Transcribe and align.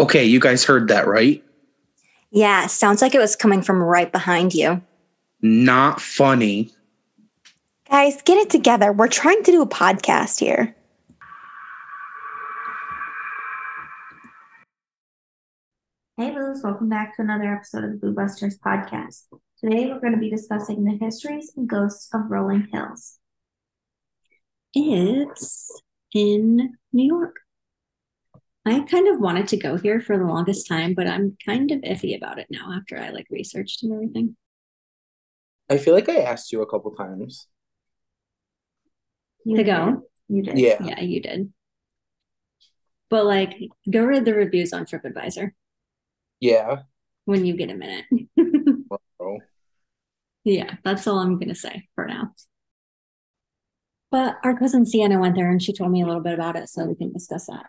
Okay, 0.00 0.24
you 0.24 0.40
guys 0.40 0.64
heard 0.64 0.88
that, 0.88 1.06
right? 1.06 1.44
Yeah, 2.30 2.68
sounds 2.68 3.02
like 3.02 3.14
it 3.14 3.18
was 3.18 3.36
coming 3.36 3.60
from 3.60 3.82
right 3.82 4.10
behind 4.10 4.54
you. 4.54 4.80
Not 5.42 6.00
funny. 6.00 6.70
Guys, 7.90 8.22
get 8.22 8.38
it 8.38 8.48
together. 8.48 8.94
We're 8.94 9.08
trying 9.08 9.42
to 9.42 9.52
do 9.52 9.60
a 9.60 9.68
podcast 9.68 10.40
here. 10.40 10.74
Hey 16.16 16.30
Boos, 16.30 16.62
welcome 16.64 16.88
back 16.88 17.14
to 17.16 17.22
another 17.22 17.54
episode 17.54 17.84
of 17.84 17.90
the 17.90 17.96
Boo 17.98 18.14
Busters 18.14 18.58
podcast. 18.58 19.24
Today 19.58 19.88
we're 19.92 20.00
going 20.00 20.14
to 20.14 20.18
be 20.18 20.30
discussing 20.30 20.82
the 20.82 20.96
histories 20.96 21.52
and 21.58 21.68
ghosts 21.68 22.08
of 22.14 22.30
Rolling 22.30 22.68
Hills. 22.72 23.18
It's 24.72 25.82
in 26.14 26.78
New 26.90 27.06
York. 27.06 27.36
I 28.66 28.80
kind 28.80 29.08
of 29.08 29.20
wanted 29.20 29.48
to 29.48 29.56
go 29.56 29.76
here 29.76 30.00
for 30.00 30.18
the 30.18 30.24
longest 30.24 30.68
time, 30.68 30.94
but 30.94 31.06
I'm 31.06 31.36
kind 31.44 31.70
of 31.70 31.80
iffy 31.80 32.16
about 32.16 32.38
it 32.38 32.46
now 32.50 32.72
after 32.76 32.98
I 32.98 33.08
like 33.10 33.26
researched 33.30 33.82
and 33.82 33.92
everything. 33.92 34.36
I 35.70 35.78
feel 35.78 35.94
like 35.94 36.08
I 36.08 36.18
asked 36.18 36.52
you 36.52 36.60
a 36.62 36.66
couple 36.66 36.90
times. 36.92 37.46
You 39.44 39.56
To 39.56 39.64
did. 39.64 39.70
go? 39.72 40.02
You 40.28 40.42
did. 40.42 40.58
Yeah. 40.58 40.76
Yeah, 40.84 41.00
you 41.00 41.20
did. 41.22 41.52
But 43.08 43.24
like, 43.24 43.56
go 43.90 44.04
read 44.04 44.24
the 44.24 44.34
reviews 44.34 44.72
on 44.72 44.84
TripAdvisor 44.84 45.52
Yeah. 46.38 46.82
when 47.24 47.44
you 47.46 47.56
get 47.56 47.70
a 47.70 47.74
minute. 47.74 48.04
Bro. 49.18 49.38
yeah, 50.44 50.76
that's 50.84 51.06
all 51.06 51.18
I'm 51.18 51.38
gonna 51.38 51.54
say 51.54 51.88
for 51.94 52.06
now. 52.06 52.34
But 54.10 54.36
our 54.44 54.56
cousin 54.58 54.84
Sienna 54.86 55.18
went 55.18 55.34
there 55.36 55.50
and 55.50 55.62
she 55.62 55.72
told 55.72 55.92
me 55.92 56.02
a 56.02 56.06
little 56.06 56.22
bit 56.22 56.34
about 56.34 56.56
it, 56.56 56.68
so 56.68 56.84
we 56.84 56.94
can 56.94 57.12
discuss 57.12 57.46
that 57.46 57.66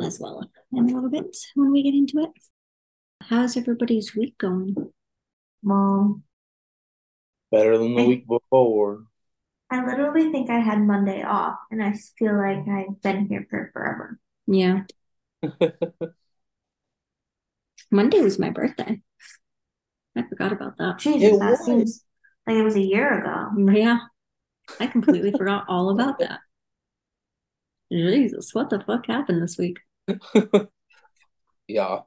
as 0.00 0.18
well 0.20 0.48
in 0.72 0.88
a 0.90 0.94
little 0.94 1.10
bit 1.10 1.36
when 1.54 1.72
we 1.72 1.82
get 1.82 1.94
into 1.94 2.18
it. 2.20 2.30
How's 3.22 3.56
everybody's 3.56 4.14
week 4.14 4.38
going? 4.38 4.74
Well, 5.62 6.22
Better 7.52 7.76
than 7.78 7.94
the 7.94 8.04
week 8.04 8.26
before. 8.26 9.04
I 9.70 9.84
literally 9.84 10.30
think 10.30 10.50
I 10.50 10.58
had 10.60 10.80
Monday 10.80 11.22
off, 11.22 11.56
and 11.70 11.82
I 11.82 11.94
feel 12.18 12.36
like 12.36 12.66
I've 12.68 13.00
been 13.00 13.26
here 13.26 13.46
for 13.48 13.70
forever. 13.72 14.18
Yeah, 14.46 14.82
Monday 17.90 18.20
was 18.20 18.38
my 18.38 18.50
birthday. 18.50 19.00
I 20.16 20.22
forgot 20.28 20.52
about 20.52 20.76
that. 20.78 20.98
Jesus, 20.98 21.22
It 21.28 21.38
that 21.38 21.58
was. 21.58 21.66
seems 21.66 22.04
like 22.46 22.56
it 22.56 22.62
was 22.62 22.76
a 22.76 22.80
year 22.80 23.20
ago. 23.20 23.48
Yeah, 23.72 23.98
I 24.80 24.86
completely 24.88 25.32
forgot 25.32 25.64
all 25.68 25.90
about 25.90 26.18
that. 26.20 26.40
Jesus, 27.92 28.54
what 28.54 28.70
the 28.70 28.80
fuck 28.80 29.06
happened 29.06 29.42
this 29.42 29.58
week? 29.58 29.78
yeah. 31.68 32.00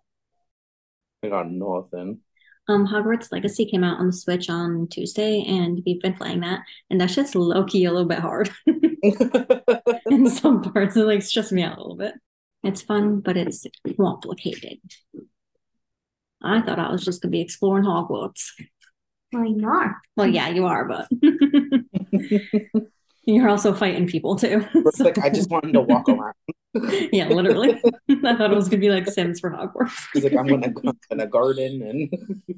I 1.24 1.30
got 1.30 1.50
nothing. 1.50 2.22
Um, 2.68 2.88
Hogwarts 2.88 3.32
Legacy 3.32 3.66
came 3.66 3.84
out 3.84 4.00
on 4.00 4.08
the 4.08 4.14
Switch 4.14 4.50
on 4.50 4.88
Tuesday, 4.88 5.44
and 5.48 5.84
we've 5.86 6.02
been 6.02 6.16
playing 6.16 6.40
that, 6.40 6.62
and 6.90 7.00
that 7.00 7.12
shit's 7.12 7.36
low 7.36 7.64
key 7.64 7.86
a 7.86 7.92
little 7.92 8.08
bit 8.08 8.20
hard 8.20 8.50
in 10.08 10.30
some 10.30 10.64
parts. 10.64 10.98
It 10.98 11.04
like 11.06 11.22
stressed 11.22 11.52
me 11.52 11.62
out 11.62 11.78
a 11.78 11.82
little 11.82 11.96
bit. 11.96 12.16
It's 12.64 12.82
fun, 12.82 13.20
but 13.20 13.38
it's 13.38 13.68
complicated. 13.96 14.80
I 16.42 16.62
thought 16.62 16.80
I 16.80 16.92
was 16.92 17.06
just 17.06 17.22
gonna 17.22 17.32
be 17.32 17.42
exploring 17.42 17.86
Hogwarts. 17.86 18.50
Well, 19.32 19.46
you 19.46 19.68
are. 19.68 19.98
Well, 20.16 20.28
yeah, 20.28 20.50
you 20.50 20.66
are, 20.66 20.86
but 20.86 21.08
you're 23.26 23.50
also 23.50 23.74
fighting 23.74 24.08
people 24.08 24.36
too. 24.36 24.66
It's 24.74 25.00
like 25.00 25.18
I 25.18 25.30
just 25.30 25.50
wanted 25.50 25.74
to 25.74 25.82
walk 25.82 26.08
around. 26.10 26.34
yeah, 27.12 27.28
literally. 27.30 27.82
I 28.10 28.36
thought 28.36 28.52
it 28.52 28.56
was 28.56 28.70
gonna 28.70 28.82
be 28.82 28.90
like 28.90 29.08
Sims 29.08 29.40
for 29.40 29.52
Hogwarts. 29.52 30.06
He's 30.14 30.24
like, 30.24 30.36
I'm 30.36 30.48
gonna 30.48 30.70
go 30.70 30.94
in 31.12 31.20
a 31.20 31.28
garden 31.28 31.82
and 31.82 32.50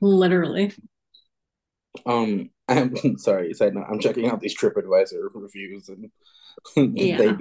Literally. 0.00 0.72
um 2.06 2.50
I'm 2.68 3.18
sorry, 3.18 3.52
side 3.54 3.74
note, 3.74 3.86
I'm 3.90 3.98
checking 3.98 4.28
out 4.28 4.40
these 4.40 4.56
TripAdvisor 4.56 5.30
reviews 5.34 5.88
and 5.88 6.10
Yeah. 6.96 7.16
they 7.18 7.34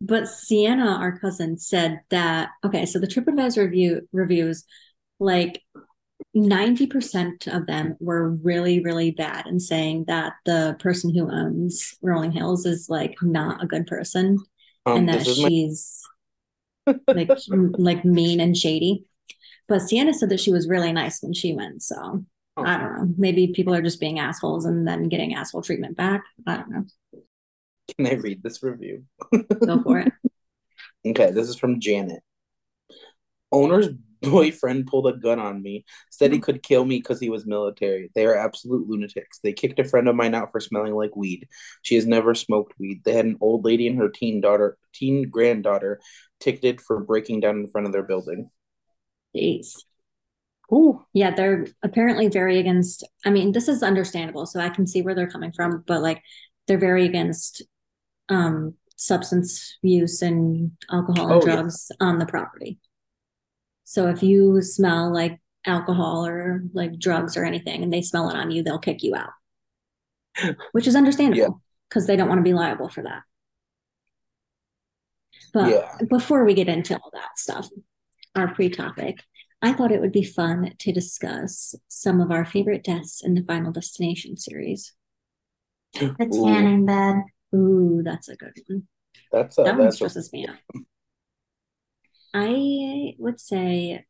But 0.00 0.28
Sienna, 0.28 0.92
our 0.92 1.18
cousin, 1.18 1.58
said 1.58 2.00
that 2.10 2.50
okay, 2.64 2.86
so 2.86 2.98
the 2.98 3.06
TripAdvisor 3.08 3.64
review 3.64 4.08
reviews, 4.12 4.64
like 5.18 5.62
90% 6.38 7.46
of 7.54 7.66
them 7.66 7.96
were 8.00 8.30
really, 8.30 8.80
really 8.80 9.10
bad 9.10 9.46
and 9.46 9.60
saying 9.60 10.04
that 10.08 10.34
the 10.44 10.76
person 10.78 11.14
who 11.14 11.30
owns 11.30 11.96
Rolling 12.02 12.32
Hills 12.32 12.66
is 12.66 12.88
like 12.88 13.14
not 13.22 13.62
a 13.62 13.66
good 13.66 13.86
person 13.86 14.38
um 14.86 14.98
and 14.98 15.08
that 15.08 15.26
is 15.26 15.40
my 15.40 15.48
she's 15.48 16.02
like 17.06 17.30
like 17.48 18.04
mean 18.04 18.40
and 18.40 18.56
shady. 18.56 19.04
But 19.68 19.82
Sienna 19.82 20.14
said 20.14 20.30
that 20.30 20.40
she 20.40 20.50
was 20.50 20.68
really 20.68 20.92
nice 20.92 21.22
when 21.22 21.34
she 21.34 21.52
went, 21.52 21.82
so 21.82 22.24
I 22.56 22.78
don't 22.78 22.94
know. 22.94 23.14
Maybe 23.18 23.48
people 23.48 23.74
are 23.74 23.82
just 23.82 24.00
being 24.00 24.18
assholes 24.18 24.64
and 24.64 24.88
then 24.88 25.08
getting 25.08 25.34
asshole 25.34 25.62
treatment 25.62 25.96
back. 25.96 26.22
I 26.46 26.56
don't 26.56 26.70
know. 26.70 26.84
can 27.96 28.06
I 28.06 28.14
read 28.14 28.42
this 28.42 28.62
review? 28.62 29.04
Go 29.64 29.82
for 29.82 30.00
it. 30.00 30.12
Okay, 31.06 31.30
this 31.30 31.48
is 31.48 31.56
from 31.56 31.78
Janet. 31.80 32.22
Owner's 33.52 33.88
boyfriend 34.22 34.86
pulled 34.86 35.06
a 35.06 35.16
gun 35.16 35.38
on 35.38 35.62
me, 35.62 35.84
said 36.10 36.32
he 36.32 36.38
could 36.40 36.62
kill 36.62 36.84
me 36.84 36.98
because 36.98 37.20
he 37.20 37.30
was 37.30 37.46
military. 37.46 38.10
They 38.14 38.26
are 38.26 38.36
absolute 38.36 38.88
lunatics. 38.88 39.38
They 39.42 39.52
kicked 39.52 39.78
a 39.78 39.84
friend 39.84 40.08
of 40.08 40.16
mine 40.16 40.34
out 40.34 40.52
for 40.52 40.60
smelling 40.60 40.94
like 40.94 41.16
weed. 41.16 41.48
She 41.82 41.94
has 41.96 42.06
never 42.06 42.34
smoked 42.34 42.74
weed. 42.78 43.02
They 43.04 43.14
had 43.14 43.26
an 43.26 43.38
old 43.40 43.64
lady 43.64 43.86
and 43.86 43.98
her 43.98 44.08
teen 44.08 44.40
daughter, 44.40 44.76
teen 44.92 45.28
granddaughter, 45.30 46.00
ticketed 46.40 46.80
for 46.80 47.00
breaking 47.00 47.40
down 47.40 47.56
in 47.58 47.68
front 47.68 47.86
of 47.86 47.92
their 47.92 48.02
building. 48.02 48.50
Jeez. 49.36 49.84
Ooh. 50.72 51.04
Yeah, 51.14 51.34
they're 51.34 51.66
apparently 51.82 52.28
very 52.28 52.58
against. 52.58 53.06
I 53.24 53.30
mean, 53.30 53.52
this 53.52 53.68
is 53.68 53.82
understandable, 53.82 54.46
so 54.46 54.60
I 54.60 54.68
can 54.68 54.86
see 54.86 55.02
where 55.02 55.14
they're 55.14 55.30
coming 55.30 55.52
from, 55.52 55.82
but 55.86 56.02
like 56.02 56.22
they're 56.66 56.78
very 56.78 57.06
against 57.06 57.62
um 58.28 58.74
substance 58.96 59.78
use 59.80 60.20
and 60.22 60.72
alcohol 60.90 61.32
and 61.32 61.42
Oh, 61.42 61.46
yeah. 61.46 61.56
drugs 61.56 61.90
on 62.00 62.18
the 62.18 62.26
property. 62.26 62.78
So 63.88 64.08
if 64.08 64.22
you 64.22 64.60
smell 64.60 65.10
like 65.10 65.40
alcohol 65.64 66.26
or 66.26 66.62
like 66.74 66.98
drugs 66.98 67.38
or 67.38 67.44
anything 67.46 67.82
and 67.82 67.90
they 67.90 68.02
smell 68.02 68.28
it 68.28 68.36
on 68.36 68.50
you, 68.50 68.62
they'll 68.62 68.78
kick 68.78 69.02
you 69.02 69.14
out. 69.16 69.30
Which 70.72 70.86
is 70.86 70.94
understandable 70.94 71.62
because 71.88 72.06
they 72.06 72.14
don't 72.14 72.28
want 72.28 72.36
to 72.38 72.42
be 72.42 72.52
liable 72.52 72.90
for 72.90 73.02
that. 73.04 73.22
But 75.54 75.70
Yeah. 75.70 76.06
before 76.06 76.44
we 76.44 76.52
get 76.52 76.68
into 76.68 76.98
all 76.98 77.10
that 77.14 77.38
stuff, 77.38 77.66
our 78.36 78.54
pre-topic, 78.54 79.24
I 79.62 79.72
thought 79.72 79.90
it 79.90 80.02
would 80.02 80.12
be 80.12 80.22
fun 80.22 80.74
to 80.80 80.92
discuss 80.92 81.74
some 81.88 82.20
of 82.20 82.30
our 82.30 82.44
favorite 82.44 82.84
deaths 82.84 83.24
in 83.24 83.32
the 83.32 83.42
Final 83.42 83.72
Destination 83.72 84.36
series. 84.36 84.92
The 85.94 86.26
tanning 86.30 86.84
bed. 86.84 87.22
Ooh, 87.54 88.02
that's 88.04 88.28
a 88.28 88.36
good 88.36 88.52
one. 88.66 88.86
That's 89.32 89.56
a, 89.56 89.62
That 89.62 89.76
one 89.76 89.84
that's 89.84 89.94
a, 89.94 89.96
stresses 89.96 90.30
me 90.30 90.46
out. 90.46 90.56
I 92.34 93.14
would 93.18 93.40
say, 93.40 94.04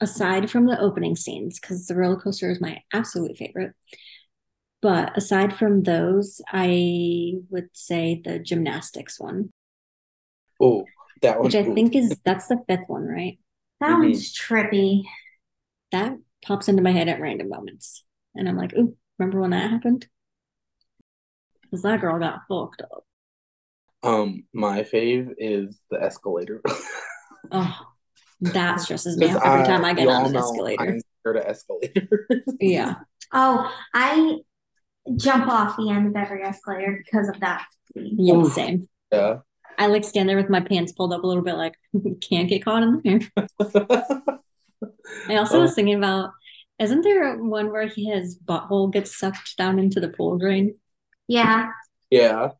aside 0.00 0.50
from 0.50 0.66
the 0.66 0.78
opening 0.80 1.16
scenes, 1.16 1.58
because 1.60 1.86
the 1.86 1.94
roller 1.94 2.16
coaster 2.20 2.50
is 2.50 2.60
my 2.60 2.82
absolute 2.92 3.36
favorite, 3.36 3.74
but 4.80 5.16
aside 5.16 5.54
from 5.56 5.82
those, 5.84 6.40
I 6.48 7.34
would 7.50 7.68
say 7.72 8.20
the 8.24 8.38
gymnastics 8.38 9.20
one, 9.20 9.52
oh 10.60 10.84
that 11.22 11.38
one. 11.38 11.46
which 11.46 11.54
I 11.54 11.62
think 11.62 11.94
is 11.94 12.18
that's 12.24 12.48
the 12.48 12.62
fifth 12.68 12.88
one, 12.88 13.04
right? 13.06 13.38
That 13.80 13.92
Mhm. 13.92 14.00
one's 14.00 14.32
trippy. 14.36 15.04
That 15.92 16.18
pops 16.44 16.68
into 16.68 16.82
my 16.82 16.92
head 16.92 17.08
at 17.08 17.20
random 17.20 17.48
moments. 17.48 18.04
And 18.34 18.48
I'm 18.48 18.56
like, 18.56 18.74
ooh, 18.74 18.96
remember 19.18 19.40
when 19.40 19.50
that 19.50 19.70
happened? 19.70 20.08
Because 21.62 21.82
that 21.82 22.00
girl 22.00 22.18
got 22.18 22.42
fucked 22.48 22.82
up. 22.82 23.04
Um, 24.02 24.44
my 24.52 24.82
fave 24.82 25.34
is 25.38 25.78
the 25.90 26.02
escalator. 26.02 26.60
Oh, 27.50 27.76
that 28.40 28.80
stresses 28.80 29.16
me 29.18 29.28
out 29.28 29.44
every 29.44 29.66
time 29.66 29.84
I 29.84 29.92
get 29.94 30.06
on 30.06 30.14
all 30.22 30.26
an 30.28 30.36
escalator. 30.36 30.80
I'm 30.82 31.00
scared 31.20 31.36
of 31.38 31.44
escalators. 31.44 32.44
Yeah. 32.60 32.94
Oh, 33.32 33.70
I 33.92 34.38
jump 35.16 35.48
off 35.48 35.76
the 35.76 35.90
end 35.90 36.06
of 36.06 36.16
every 36.16 36.44
escalator 36.44 37.02
because 37.04 37.28
of 37.28 37.40
that. 37.40 37.66
Yeah, 37.96 38.34
Oof. 38.34 38.52
same. 38.52 38.88
yeah. 39.12 39.38
I 39.76 39.88
like 39.88 40.04
stand 40.04 40.28
there 40.28 40.36
with 40.36 40.48
my 40.50 40.60
pants 40.60 40.92
pulled 40.92 41.12
up 41.12 41.24
a 41.24 41.26
little 41.26 41.42
bit, 41.42 41.56
like 41.56 41.74
can't 42.20 42.48
get 42.48 42.64
caught 42.64 42.84
in 42.84 43.02
there. 43.04 43.20
I 45.28 45.36
also 45.36 45.58
Oh. 45.58 45.62
was 45.62 45.74
thinking 45.74 45.96
about, 45.96 46.30
isn't 46.78 47.02
there 47.02 47.36
one 47.36 47.70
where 47.72 47.86
he, 47.88 48.06
his 48.10 48.38
butthole 48.38 48.92
gets 48.92 49.18
sucked 49.18 49.56
down 49.56 49.78
into 49.80 49.98
the 50.00 50.08
pool 50.08 50.38
drain? 50.38 50.76
Yeah. 51.26 51.70
yeah. 52.10 52.50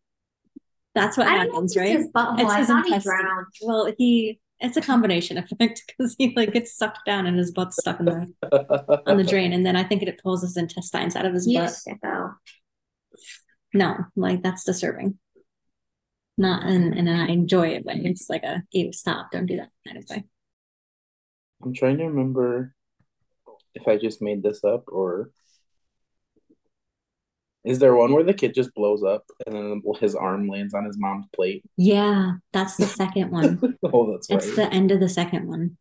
That's 0.95 1.17
what 1.17 1.27
I 1.27 1.39
don't 1.39 1.49
know 1.49 1.55
happens, 1.55 1.73
if 1.77 1.83
it's 1.83 1.91
right? 1.91 1.97
his 1.99 2.09
butthole. 2.11 2.41
It's 2.41 2.53
I 2.53 2.59
his 2.59 2.67
thought 2.67 2.87
he 2.87 2.99
drowned. 2.99 3.47
Well, 3.63 3.93
he 3.99 4.41
it's 4.61 4.77
a 4.77 4.83
combination 4.83 5.39
effect 5.39 5.83
because 5.99 6.15
he 6.19 6.33
like 6.37 6.53
gets 6.53 6.77
sucked 6.77 7.05
down 7.07 7.27
and 7.27 7.37
his 7.39 7.51
butt's 7.51 7.79
stuck 7.79 7.99
in 8.01 8.07
the 8.07 9.03
on 9.07 9.17
the 9.17 9.25
drain, 9.25 9.53
and 9.53 9.65
then 9.65 9.77
I 9.77 9.85
think 9.85 10.03
it 10.03 10.21
pulls 10.23 10.43
his 10.43 10.57
intestines 10.57 11.17
out 11.17 11.27
of 11.27 11.35
his 11.35 11.47
You 11.47 11.61
butt. 11.61 11.71
sicko. 11.71 12.35
No, 13.75 13.97
like 14.17 14.43
that's 14.43 14.65
disturbing. 14.65 15.19
Not 16.39 16.65
in, 16.69 16.93
in 16.95 17.09
I 17.09 17.29
enjoy 17.29 17.69
it 17.69 17.85
way. 17.85 18.01
It's 18.05 18.29
like 18.29 18.43
a 18.43 18.63
ew, 18.73 18.93
stop, 18.93 19.31
don't 19.33 19.47
do 19.47 19.57
that 19.57 19.71
kind 19.87 19.99
of 19.99 20.05
way. 20.09 20.25
I'm 21.63 21.75
trying 21.75 21.99
to 21.99 22.05
remember 22.05 22.75
if 23.75 23.89
I 23.89 23.97
just 23.97 24.23
made 24.23 24.43
this 24.43 24.65
up 24.65 24.85
or 24.89 25.31
is 27.65 27.79
there 27.79 27.95
one 27.95 28.13
where 28.13 28.25
the 28.25 28.35
kid 28.35 28.55
just 28.55 28.75
blows 28.75 29.03
up 29.05 29.25
and 29.47 29.55
then 29.55 29.83
his 30.01 30.15
arm 30.15 30.49
lands 30.49 30.75
on 30.75 30.85
his 30.85 30.99
mom's 30.99 31.27
plate? 31.35 31.65
Yeah, 31.77 32.33
that's 32.53 32.77
the 32.77 32.87
second 32.87 33.31
one. 33.31 33.61
oh, 33.85 34.11
that's 34.13 34.29
It's 34.31 34.47
right. 34.49 34.57
the 34.57 34.73
end 34.75 34.91
of 34.91 35.01
the 35.01 35.09
second 35.09 35.47
one. 35.47 35.77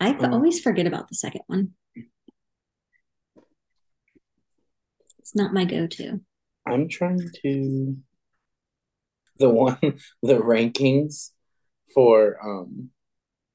I 0.00 0.16
Oh. 0.18 0.32
always 0.32 0.60
forget 0.60 0.86
about 0.86 1.08
the 1.08 1.16
second 1.16 1.42
one. 1.48 1.72
It's 5.18 5.34
not 5.34 5.52
my 5.52 5.64
go-to. 5.64 6.20
I'm 6.66 6.88
trying 6.88 7.20
to 7.42 7.96
the 9.38 9.48
one 9.48 9.78
the 10.22 10.34
rankings 10.38 11.30
for 11.94 12.36
um 12.44 12.90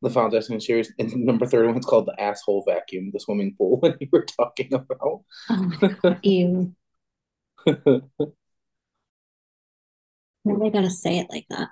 the 0.01 0.09
Final 0.09 0.29
Destination 0.31 0.61
series 0.61 0.93
and 0.99 1.13
number 1.25 1.45
31 1.45 1.77
is 1.79 1.85
called 1.85 2.07
the 2.07 2.21
asshole 2.21 2.63
vacuum, 2.67 3.11
the 3.13 3.19
swimming 3.19 3.55
pool 3.57 3.77
when 3.81 3.95
you 4.01 4.07
were 4.11 4.25
talking 4.25 4.73
about. 4.73 5.21
Oh 5.49 5.71
my 5.81 5.95
God, 6.01 6.19
ew. 6.23 6.75
I 7.67 8.01
gotta 10.69 10.89
say 10.89 11.19
it 11.19 11.27
like 11.29 11.47
that? 11.49 11.69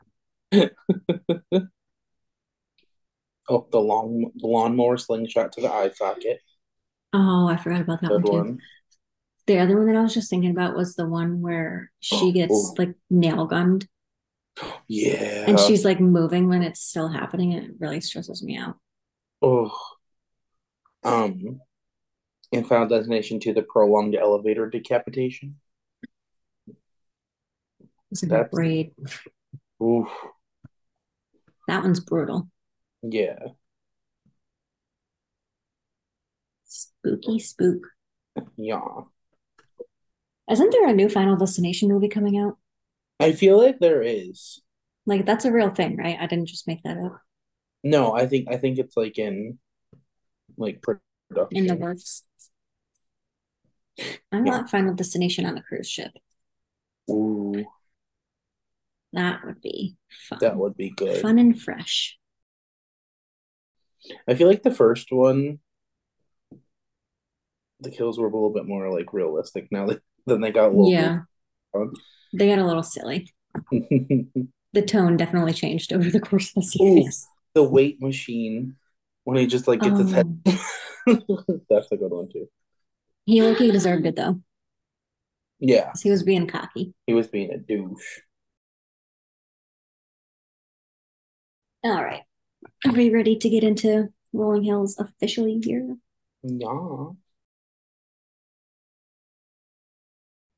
oh, 3.50 3.68
the 3.72 3.80
long 3.80 4.32
the 4.36 4.48
lawnmower 4.48 4.98
slingshot 4.98 5.52
to 5.54 5.62
the 5.62 5.72
eye 5.72 5.90
socket. 5.92 6.40
Oh, 7.14 7.48
I 7.48 7.58
forgot 7.58 7.82
about 7.82 8.02
that 8.02 8.10
Third 8.10 8.24
one 8.24 8.32
too. 8.32 8.48
one. 8.48 8.62
The 9.48 9.60
other 9.60 9.78
one 9.78 9.88
that 9.88 9.96
I 9.98 10.02
was 10.02 10.14
just 10.14 10.30
thinking 10.30 10.52
about 10.52 10.76
was 10.76 10.96
the 10.96 11.08
one 11.08 11.42
where 11.42 11.92
she 12.00 12.32
Oh, 12.32 12.32
gets 12.32 12.74
like 12.78 12.96
nail 13.10 13.46
gunned 13.46 13.88
Yeah. 14.88 15.48
and 15.48 15.60
she's 15.60 15.86
like 15.86 16.00
moving 16.00 16.48
when 16.48 16.64
it's 16.64 16.82
still 16.82 17.08
happening 17.10 17.54
and 17.54 17.66
it 17.66 17.72
really 17.80 18.02
stresses 18.02 18.44
me 18.44 18.58
out. 18.58 18.78
oh 19.42 19.72
um 21.04 21.60
in 22.52 22.64
Final 22.66 22.88
Destination 22.88 23.40
to 23.42 23.54
the 23.54 23.64
prolonged 23.64 24.16
elevator 24.16 24.70
decapitation. 24.70 25.58
Like 28.12 28.30
That's- 28.30 28.50
great. 28.52 28.94
Oof. 29.82 30.08
That 31.68 31.84
one's 31.84 32.00
brutal. 32.02 32.50
Yeah. 33.04 33.38
Spooky 36.66 37.40
spook. 37.40 37.88
Yeah. 38.58 38.82
Isn't 40.50 40.72
there 40.72 40.88
a 40.88 40.94
new 40.94 41.10
Final 41.10 41.38
Destination 41.38 41.90
movie 41.90 42.10
coming 42.10 42.38
out? 42.38 42.58
I 43.20 43.32
feel 43.34 43.58
like 43.58 43.80
there 43.80 44.02
is. 44.02 44.62
Like 45.06 45.26
that's 45.26 45.46
a 45.46 45.52
real 45.52 45.70
thing, 45.70 45.98
right? 45.98 46.18
I 46.20 46.28
didn't 46.28 46.48
just 46.48 46.68
make 46.68 46.84
that 46.84 46.98
up. 46.98 47.22
No, 47.84 48.14
I 48.16 48.28
think 48.28 48.48
I 48.52 48.58
think 48.58 48.78
it's 48.78 48.96
like 48.98 49.18
in 49.18 49.58
like 50.58 50.82
production. 50.82 51.48
In 51.58 51.68
the 51.68 51.76
works. 51.76 52.24
I 54.00 54.04
Yeah. 54.34 54.42
want 54.42 54.70
Final 54.70 54.94
Destination 54.94 55.46
on 55.46 55.58
a 55.58 55.64
cruise 55.64 55.90
ship. 55.90 56.12
Ooh, 57.10 57.66
That 59.14 59.46
would 59.46 59.62
be 59.62 59.98
fun. 60.30 60.40
that 60.42 60.56
would 60.56 60.76
be 60.78 60.90
good. 60.96 61.22
Fun 61.22 61.38
and 61.40 61.60
fresh. 61.60 62.18
I 64.28 64.34
feel 64.36 64.48
like 64.48 64.64
the 64.64 64.72
first 64.74 65.12
one, 65.12 65.60
the 67.80 67.92
kills 67.92 68.18
were 68.20 68.28
a 68.28 68.32
little 68.32 68.54
bit 68.54 68.66
more 68.66 68.92
like 68.92 69.14
realistic 69.14 69.68
now 69.72 69.88
that 69.88 70.02
then 70.26 70.42
they 70.42 70.52
got 70.52 70.68
a 70.68 70.70
little 70.70 70.92
Yeah. 70.92 71.20
They 72.34 72.48
got 72.48 72.60
a 72.60 72.66
little 72.66 72.84
silly. 72.84 73.28
The 74.74 74.82
tone 74.82 75.18
definitely 75.18 75.52
changed 75.52 75.92
over 75.92 76.10
the 76.10 76.22
course 76.22 76.48
of 76.56 76.56
the 76.56 76.62
series. 76.64 77.28
the 77.54 77.62
weight 77.62 78.02
machine 78.02 78.78
when 79.26 79.36
he 79.36 79.46
just 79.46 79.68
like 79.68 79.82
gets 79.82 80.00
his 80.00 80.14
head. 80.14 80.42
Oh, 81.10 81.44
That's 81.70 81.92
a 81.92 81.98
good 81.98 82.10
one 82.12 82.30
too. 82.32 82.48
he 83.26 83.42
look 83.42 83.58
he 83.58 83.70
deserved 83.70 84.06
it 84.06 84.16
though. 84.16 84.40
Yeah, 85.60 85.92
He 86.02 86.10
was 86.10 86.24
being 86.24 86.48
cocky. 86.48 86.94
he 87.06 87.14
was 87.14 87.28
being 87.28 87.52
a 87.52 87.58
douche. 87.58 88.20
All 91.84 92.04
right. 92.04 92.22
Are 92.86 92.94
we 92.94 93.10
ready 93.10 93.36
to 93.38 93.50
get 93.50 93.64
into 93.64 94.10
Rolling 94.34 94.64
Hills 94.64 94.98
officially 95.00 95.60
here? 95.64 95.98
Yeah. 96.44 97.10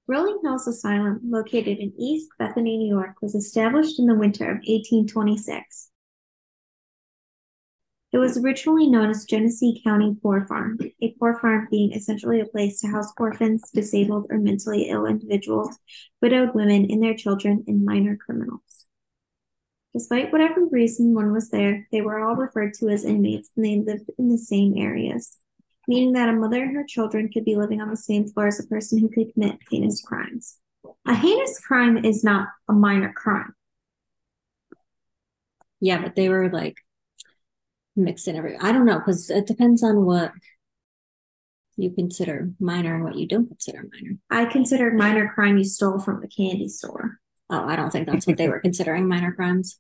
Rolling 0.06 0.40
Hills 0.44 0.68
Asylum, 0.68 1.22
located 1.24 1.78
in 1.78 1.94
East 1.98 2.30
Bethany, 2.38 2.78
New 2.78 2.94
York, 2.94 3.16
was 3.22 3.36
established 3.36 4.00
in 4.00 4.06
the 4.06 4.16
winter 4.16 4.44
of 4.44 4.58
1826. 4.58 5.92
It 8.12 8.18
was 8.18 8.38
originally 8.38 8.88
known 8.88 9.10
as 9.10 9.24
Genesee 9.24 9.82
County 9.82 10.16
Poor 10.22 10.46
Farm, 10.46 10.78
a 11.02 11.16
poor 11.18 11.40
farm 11.40 11.70
being 11.72 11.94
essentially 11.94 12.42
a 12.42 12.46
place 12.46 12.82
to 12.82 12.88
house 12.88 13.14
orphans, 13.18 13.64
disabled, 13.74 14.28
or 14.30 14.40
mentally 14.40 14.90
ill 14.90 15.06
individuals, 15.06 15.80
widowed 16.22 16.54
women 16.54 16.92
and 16.92 17.02
their 17.02 17.16
children, 17.16 17.64
and 17.66 17.86
minor 17.86 18.18
criminals. 18.18 18.83
Despite 19.94 20.32
whatever 20.32 20.66
reason 20.66 21.14
one 21.14 21.32
was 21.32 21.50
there, 21.50 21.88
they 21.92 22.02
were 22.02 22.20
all 22.20 22.36
referred 22.36 22.74
to 22.76 22.90
as 22.90 23.06
inmates 23.06 23.52
and 23.56 23.66
they 23.66 23.80
lived 23.80 24.10
in 24.18 24.30
the 24.30 24.38
same 24.38 24.76
areas 24.78 25.38
meaning 25.88 26.14
that 26.14 26.30
a 26.30 26.34
mother 26.34 26.64
and 26.64 26.76
her 26.76 26.86
children 26.86 27.30
could 27.32 27.46
be 27.46 27.56
living 27.56 27.82
on 27.82 27.90
the 27.90 27.98
same 27.98 28.28
floor 28.28 28.48
as 28.48 28.60
a 28.60 28.68
person 28.68 29.00
who 29.00 29.10
could 29.10 29.34
commit 29.34 29.58
heinous 29.70 30.02
crimes. 30.02 30.58
A 31.08 31.16
heinous 31.16 31.60
crime 31.60 32.04
is 32.04 32.24
not 32.24 32.48
a 32.70 32.74
minor 32.74 33.12
crime. 33.12 33.54
Yeah, 35.80 36.02
but 36.02 36.16
they 36.16 36.30
were 36.30 36.50
like 36.50 36.78
mixed 37.96 38.28
in 38.28 38.36
every 38.36 38.58
I 38.58 38.72
don't 38.72 38.86
know, 38.86 39.00
because 39.00 39.30
it 39.30 39.46
depends 39.46 39.84
on 39.84 40.06
what 40.06 40.32
you 41.76 41.92
consider 41.92 42.52
minor 42.60 42.96
and 42.96 43.04
what 43.04 43.18
you 43.18 43.28
don't 43.28 43.48
consider 43.48 43.84
minor. 43.92 44.18
I 44.30 44.46
consider 44.50 44.92
minor 44.92 45.32
crime 45.34 45.58
you 45.58 45.64
stole 45.66 46.00
from 46.00 46.22
the 46.22 46.28
candy 46.28 46.70
store. 46.70 47.13
Oh, 47.54 47.68
I 47.68 47.76
don't 47.76 47.92
think 47.92 48.08
that's 48.08 48.26
what 48.26 48.38
they 48.38 48.50
were 48.50 48.60
considering 48.68 49.08
minor 49.08 49.32
crimes. 49.32 49.80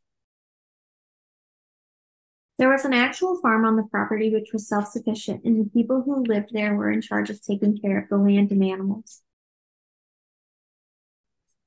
There 2.60 2.70
was 2.70 2.86
an 2.86 2.94
actual 2.94 3.40
farm 3.42 3.66
on 3.66 3.78
the 3.78 3.84
property 3.90 4.30
which 4.30 4.54
was 4.54 4.70
self 4.70 4.90
sufficient, 4.90 5.44
and 5.44 5.60
the 5.60 5.70
people 5.72 6.04
who 6.04 6.24
lived 6.24 6.52
there 6.54 6.75
were 6.75 6.92
in 6.92 7.02
charge 7.02 7.31
of 7.31 7.42
taking 7.42 7.80
care 7.80 7.98
of 7.98 8.10
the 8.10 8.18
land 8.18 8.52
and 8.52 8.64
animals. 8.64 9.24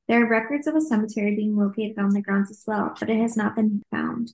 There 0.07 0.25
are 0.25 0.29
records 0.29 0.69
of 0.69 0.77
a 0.77 0.81
cemetery 0.81 1.35
being 1.35 1.57
located 1.57 1.99
on 1.99 2.11
the 2.11 2.23
grounds 2.23 2.53
as 2.53 2.63
well, 2.65 2.95
but 3.01 3.11
it 3.11 3.21
has 3.21 3.37
not 3.37 3.57
been 3.57 3.83
found. 3.91 4.33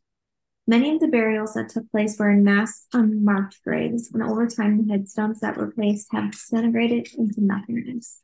Many 0.66 0.94
of 0.94 1.00
the 1.00 1.08
burials 1.08 1.54
that 1.54 1.70
took 1.70 1.90
place 1.90 2.18
were 2.18 2.30
in 2.30 2.44
mass 2.44 2.86
unmarked 2.92 3.62
graves, 3.64 4.10
and 4.12 4.22
over 4.22 4.46
time 4.46 4.86
the 4.86 4.92
headstones 4.92 5.40
that 5.40 5.56
were 5.56 5.72
placed 5.72 6.08
have 6.12 6.32
disintegrated 6.32 7.08
into 7.16 7.42
nothingness. 7.42 8.20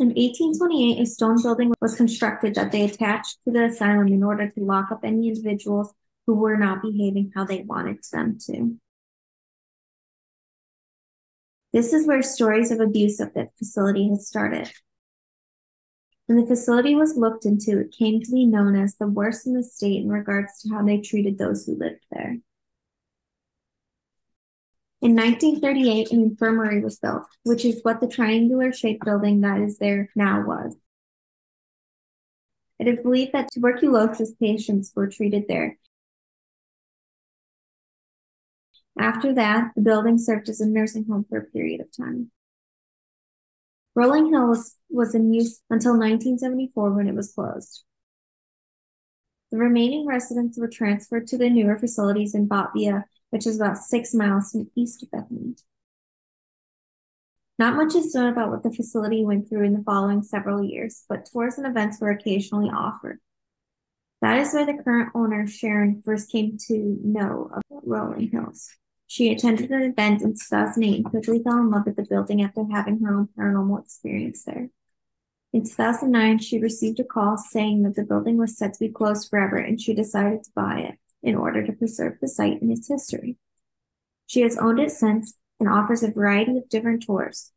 In 0.00 0.08
1828, 0.08 1.02
a 1.02 1.04
stone 1.04 1.42
building 1.42 1.74
was 1.82 1.94
constructed 1.94 2.54
that 2.54 2.72
they 2.72 2.84
attached 2.84 3.36
to 3.44 3.52
the 3.52 3.66
asylum 3.66 4.08
in 4.08 4.22
order 4.22 4.48
to 4.48 4.64
lock 4.64 4.90
up 4.90 5.00
any 5.04 5.28
individuals 5.28 5.92
who 6.26 6.34
were 6.34 6.56
not 6.56 6.80
behaving 6.80 7.32
how 7.34 7.44
they 7.44 7.64
wanted 7.64 7.98
them 8.10 8.38
to. 8.46 8.78
This 11.74 11.92
is 11.92 12.06
where 12.06 12.22
stories 12.22 12.70
of 12.70 12.80
abuse 12.80 13.20
at 13.20 13.34
the 13.34 13.50
facility 13.58 14.08
had 14.08 14.22
started. 14.22 14.72
When 16.24 16.38
the 16.38 16.46
facility 16.46 16.94
was 16.94 17.18
looked 17.18 17.44
into, 17.44 17.78
it 17.80 17.92
came 17.92 18.22
to 18.22 18.30
be 18.30 18.46
known 18.46 18.76
as 18.76 18.96
the 18.96 19.06
worst 19.06 19.46
in 19.46 19.52
the 19.52 19.62
state 19.62 20.02
in 20.02 20.08
regards 20.08 20.62
to 20.62 20.70
how 20.70 20.82
they 20.82 21.02
treated 21.02 21.36
those 21.36 21.66
who 21.66 21.76
lived 21.76 22.06
there. 22.10 22.38
In 25.02 25.16
1938, 25.16 26.12
an 26.12 26.22
infirmary 26.22 26.82
was 26.82 26.98
built, 26.98 27.22
which 27.42 27.64
is 27.64 27.80
what 27.82 28.00
the 28.00 28.06
triangular 28.06 28.70
shaped 28.70 29.04
building 29.04 29.40
that 29.40 29.60
is 29.60 29.78
there 29.78 30.10
now 30.14 30.44
was. 30.46 30.76
It 32.78 32.86
is 32.86 33.00
believed 33.00 33.32
that 33.32 33.48
tuberculosis 33.52 34.32
patients 34.34 34.92
were 34.94 35.08
treated 35.08 35.46
there. 35.48 35.78
After 38.98 39.32
that, 39.34 39.72
the 39.74 39.80
building 39.80 40.18
served 40.18 40.50
as 40.50 40.60
a 40.60 40.66
nursing 40.66 41.06
home 41.06 41.24
for 41.28 41.38
a 41.38 41.44
period 41.44 41.80
of 41.80 41.94
time. 41.96 42.30
Rolling 43.94 44.30
Hill 44.30 44.48
was, 44.48 44.76
was 44.90 45.14
in 45.14 45.32
use 45.32 45.62
until 45.70 45.92
1974 45.92 46.92
when 46.92 47.08
it 47.08 47.14
was 47.14 47.32
closed. 47.32 47.84
The 49.50 49.58
remaining 49.58 50.06
residents 50.06 50.58
were 50.58 50.68
transferred 50.68 51.26
to 51.28 51.38
the 51.38 51.50
newer 51.50 51.78
facilities 51.78 52.34
in 52.34 52.46
Batavia, 52.46 53.06
which 53.30 53.46
is 53.46 53.56
about 53.56 53.78
six 53.78 54.12
miles 54.12 54.52
from 54.52 54.70
east 54.76 55.02
of 55.02 55.10
Bethany. 55.10 55.54
Not 57.58 57.76
much 57.76 57.94
is 57.94 58.14
known 58.14 58.32
about 58.32 58.50
what 58.50 58.62
the 58.62 58.72
facility 58.72 59.24
went 59.24 59.48
through 59.48 59.64
in 59.64 59.74
the 59.74 59.82
following 59.82 60.22
several 60.22 60.64
years, 60.64 61.04
but 61.08 61.28
tours 61.30 61.58
and 61.58 61.66
events 61.66 62.00
were 62.00 62.10
occasionally 62.10 62.70
offered. 62.70 63.18
That 64.22 64.38
is 64.38 64.52
where 64.52 64.66
the 64.66 64.82
current 64.82 65.10
owner, 65.14 65.46
Sharon, 65.46 66.02
first 66.02 66.30
came 66.30 66.56
to 66.68 66.98
know 67.02 67.50
of 67.54 67.62
Rolling 67.84 68.30
Hills. 68.30 68.70
She 69.06 69.32
attended 69.32 69.70
an 69.70 69.82
event 69.82 70.22
in 70.22 70.34
2008 70.34 70.96
and 70.96 71.04
quickly 71.04 71.42
fell 71.42 71.58
in 71.58 71.70
love 71.70 71.86
with 71.86 71.96
the 71.96 72.06
building 72.08 72.42
after 72.42 72.64
having 72.70 73.00
her 73.00 73.14
own 73.14 73.28
paranormal 73.36 73.82
experience 73.82 74.44
there. 74.44 74.70
In 75.52 75.64
2009, 75.64 76.38
she 76.38 76.60
received 76.60 77.00
a 77.00 77.04
call 77.04 77.36
saying 77.36 77.82
that 77.82 77.96
the 77.96 78.04
building 78.04 78.36
was 78.36 78.56
set 78.56 78.74
to 78.74 78.80
be 78.80 78.88
closed 78.88 79.28
forever 79.28 79.56
and 79.56 79.80
she 79.80 79.94
decided 79.94 80.44
to 80.44 80.50
buy 80.54 80.80
it 80.80 80.98
in 81.22 81.34
order 81.34 81.64
to 81.64 81.72
preserve 81.72 82.18
the 82.20 82.28
site 82.28 82.60
and 82.60 82.70
its 82.70 82.88
history. 82.88 83.36
She 84.26 84.42
has 84.42 84.56
owned 84.56 84.78
it 84.78 84.90
since 84.90 85.34
and 85.58 85.68
offers 85.68 86.02
a 86.02 86.10
variety 86.10 86.56
of 86.56 86.68
different 86.68 87.04
tours. 87.04 87.52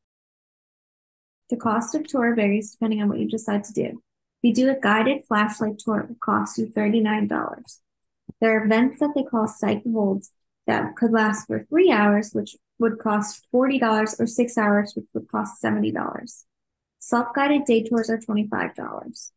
The 1.50 1.58
cost 1.58 1.96
of 1.96 2.08
tour 2.08 2.36
varies 2.36 2.72
depending 2.72 3.02
on 3.02 3.10
what 3.10 3.20
you 3.20 3.28
decide 3.28 3.64
to 3.66 3.74
do. 3.74 4.02
If 4.42 4.50
you 4.50 4.54
do 4.54 4.70
a 4.70 4.80
guided 4.80 5.24
flashlight 5.28 5.80
tour, 5.80 6.02
it 6.02 6.10
will 6.10 6.18
cost 6.20 6.58
you 6.58 6.68
$39. 6.68 7.80
There 8.42 8.58
are 8.58 8.66
events 8.66 9.00
that 9.00 9.12
they 9.16 9.24
call 9.24 9.48
psych 9.48 9.84
holds 9.84 10.32
that 10.68 10.96
could 10.96 11.12
last 11.12 11.48
for 11.48 11.66
three 11.70 11.92
hours, 11.92 12.32
which 12.34 12.56
would 12.80 13.00
cost 13.00 13.46
$40, 13.54 14.20
or 14.20 14.28
six 14.28 14.58
hours, 14.58 14.94
which 14.96 15.06
would 15.14 15.30
cost 15.30 15.62
$70. 15.62 16.44
Self 17.00 17.28
guided 17.36 17.66
day 17.66 17.84
tours 17.84 18.10
are 18.10 18.18
$25. 18.18 19.32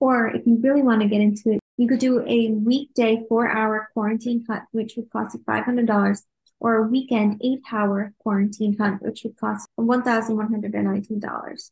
Or 0.00 0.28
if 0.28 0.46
you 0.46 0.58
really 0.60 0.82
want 0.82 1.02
to 1.02 1.08
get 1.08 1.20
into 1.20 1.52
it, 1.52 1.60
you 1.76 1.88
could 1.88 1.98
do 1.98 2.24
a 2.26 2.50
weekday 2.50 3.24
four 3.28 3.48
hour 3.48 3.88
quarantine 3.92 4.44
hunt, 4.48 4.64
which 4.70 4.94
would 4.96 5.10
cost 5.10 5.34
you 5.34 5.40
$500, 5.40 6.22
or 6.60 6.76
a 6.76 6.86
weekend 6.88 7.40
eight 7.42 7.60
hour 7.72 8.12
quarantine 8.18 8.76
hunt, 8.78 9.02
which 9.02 9.24
would 9.24 9.36
cost 9.36 9.68
$1,119. 9.78 11.70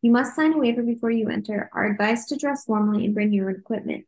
You 0.00 0.10
must 0.10 0.34
sign 0.34 0.52
a 0.52 0.58
waiver 0.58 0.82
before 0.82 1.10
you 1.10 1.28
enter, 1.28 1.70
are 1.72 1.86
advised 1.86 2.28
to 2.28 2.36
dress 2.36 2.66
warmly, 2.66 3.04
and 3.04 3.14
bring 3.14 3.32
your 3.32 3.50
own 3.50 3.56
equipment. 3.56 4.06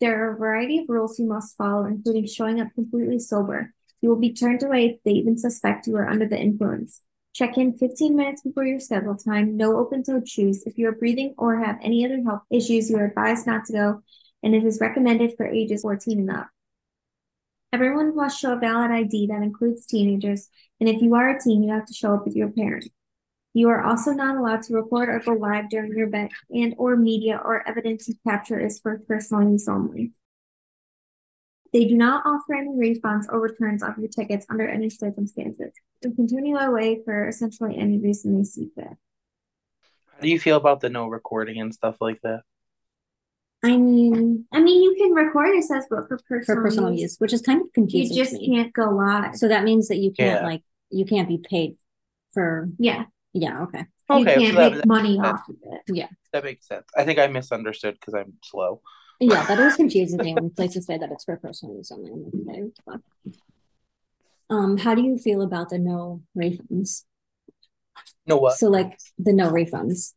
There 0.00 0.24
are 0.24 0.34
a 0.34 0.36
variety 0.36 0.78
of 0.78 0.88
rules 0.88 1.18
you 1.18 1.26
must 1.26 1.56
follow, 1.56 1.84
including 1.86 2.26
showing 2.26 2.60
up 2.60 2.68
completely 2.74 3.18
sober. 3.18 3.72
You 4.00 4.08
will 4.08 4.16
be 4.20 4.32
turned 4.32 4.62
away 4.62 4.86
if 4.86 5.02
they 5.04 5.12
even 5.12 5.38
suspect 5.38 5.86
you 5.86 5.96
are 5.96 6.08
under 6.08 6.28
the 6.28 6.38
influence. 6.38 7.00
Check 7.32 7.58
in 7.58 7.76
15 7.76 8.14
minutes 8.14 8.42
before 8.42 8.64
your 8.64 8.78
scheduled 8.78 9.24
time. 9.24 9.56
No 9.56 9.76
open 9.78 10.04
toed 10.04 10.28
shoes. 10.28 10.64
If 10.66 10.78
you 10.78 10.88
are 10.88 10.92
breathing 10.92 11.34
or 11.38 11.58
have 11.58 11.78
any 11.82 12.04
other 12.04 12.22
health 12.22 12.42
issues, 12.50 12.90
you 12.90 12.96
are 12.96 13.06
advised 13.06 13.46
not 13.46 13.64
to 13.66 13.72
go, 13.72 14.02
and 14.44 14.54
it 14.54 14.64
is 14.64 14.78
recommended 14.80 15.34
for 15.36 15.46
ages 15.46 15.82
14 15.82 16.20
and 16.20 16.30
up. 16.30 16.48
Everyone 17.72 18.14
must 18.14 18.38
show 18.38 18.52
a 18.52 18.56
valid 18.56 18.92
ID 18.92 19.26
that 19.28 19.42
includes 19.42 19.86
teenagers, 19.86 20.48
and 20.78 20.88
if 20.88 21.02
you 21.02 21.14
are 21.16 21.30
a 21.30 21.40
teen, 21.40 21.64
you 21.64 21.72
have 21.72 21.86
to 21.86 21.94
show 21.94 22.14
up 22.14 22.24
with 22.24 22.36
your 22.36 22.50
parent. 22.50 22.88
You 23.54 23.68
are 23.70 23.82
also 23.82 24.12
not 24.12 24.36
allowed 24.36 24.62
to 24.64 24.74
record 24.74 25.08
or 25.08 25.18
go 25.18 25.32
live 25.32 25.70
during 25.70 25.96
your 25.96 26.06
event, 26.06 26.30
and 26.50 26.74
or 26.78 26.96
media 26.96 27.40
or 27.42 27.66
evidence 27.66 28.06
you 28.06 28.14
capture 28.24 28.60
is 28.60 28.78
for 28.78 28.98
personal 29.08 29.50
use 29.50 29.66
only. 29.66 30.12
They 31.72 31.86
do 31.86 31.96
not 31.96 32.24
offer 32.24 32.54
any 32.54 32.70
refunds 32.70 33.26
or 33.28 33.40
returns 33.40 33.82
of 33.82 33.98
your 33.98 34.08
tickets 34.08 34.46
under 34.48 34.68
any 34.68 34.90
circumstances. 34.90 35.72
They 36.02 36.12
continue 36.12 36.56
away 36.56 37.02
for 37.04 37.26
essentially 37.26 37.76
any 37.76 37.98
reason 37.98 38.38
they 38.38 38.44
see 38.44 38.70
fit. 38.76 38.86
How 38.86 40.20
do 40.20 40.28
you 40.28 40.38
feel 40.38 40.56
about 40.56 40.80
the 40.80 40.90
no 40.90 41.08
recording 41.08 41.60
and 41.60 41.74
stuff 41.74 41.96
like 42.00 42.20
that? 42.22 42.42
I 43.64 43.76
mean, 43.76 44.44
I 44.52 44.60
mean, 44.60 44.82
you 44.82 44.94
can 44.96 45.12
record 45.12 45.48
it 45.56 45.64
says, 45.64 45.86
but 45.88 46.06
for 46.08 46.18
personal, 46.28 46.44
for 46.44 46.62
personal 46.62 46.90
use, 46.92 47.00
use, 47.00 47.16
which 47.18 47.32
is 47.32 47.40
kind 47.42 47.62
of 47.62 47.72
confusing. 47.72 48.16
you 48.16 48.22
just 48.22 48.32
to 48.34 48.38
me. 48.38 48.54
can't 48.54 48.72
go 48.72 48.90
live. 48.90 49.36
So 49.36 49.48
that 49.48 49.64
means 49.64 49.88
that 49.88 49.96
you 49.96 50.12
can't 50.12 50.42
Yeah. 50.42 50.46
like 50.46 50.62
you 50.90 51.04
can't 51.06 51.26
be 51.28 51.38
paid 51.38 51.76
for 52.32 52.68
yeah, 52.78 53.04
yeah, 53.32 53.62
okay. 53.62 53.86
you 54.10 54.16
Okay, 54.16 54.34
can't 54.34 54.54
so 54.54 54.60
that- 54.60 54.70
make 54.72 54.80
that 54.82 54.86
money 54.86 55.16
makes 55.18 55.28
off 55.28 55.48
of 55.48 55.56
it. 55.62 55.80
Yeah. 55.88 56.08
That 56.32 56.44
makes 56.44 56.66
sense. 56.68 56.84
I 56.96 57.04
think 57.04 57.18
I 57.18 57.26
misunderstood 57.28 57.94
because 57.94 58.14
I'm 58.14 58.34
slow. 58.44 58.80
Yeah, 59.20 59.46
that 59.46 59.58
always 59.58 59.76
confuses 59.76 60.16
me 60.18 60.34
when 60.38 60.50
places 60.50 60.84
say 60.86 60.98
that 60.98 61.10
it's 61.12 61.24
for 61.24 61.36
personal 61.36 61.76
use 61.76 61.90
only. 61.90 62.10
Okay, 62.10 62.62
what 62.62 62.74
the 62.76 62.82
fuck? 63.32 63.34
Um, 64.50 64.76
how 64.76 64.94
do 64.94 65.02
you 65.02 65.16
feel 65.16 65.40
about 65.42 65.70
the 65.70 65.78
no 65.78 66.22
refunds? 66.36 67.04
No 68.26 68.36
what? 68.36 68.58
So 68.58 68.68
like 68.68 68.98
the 69.18 69.32
no 69.32 69.50
refunds. 69.50 70.12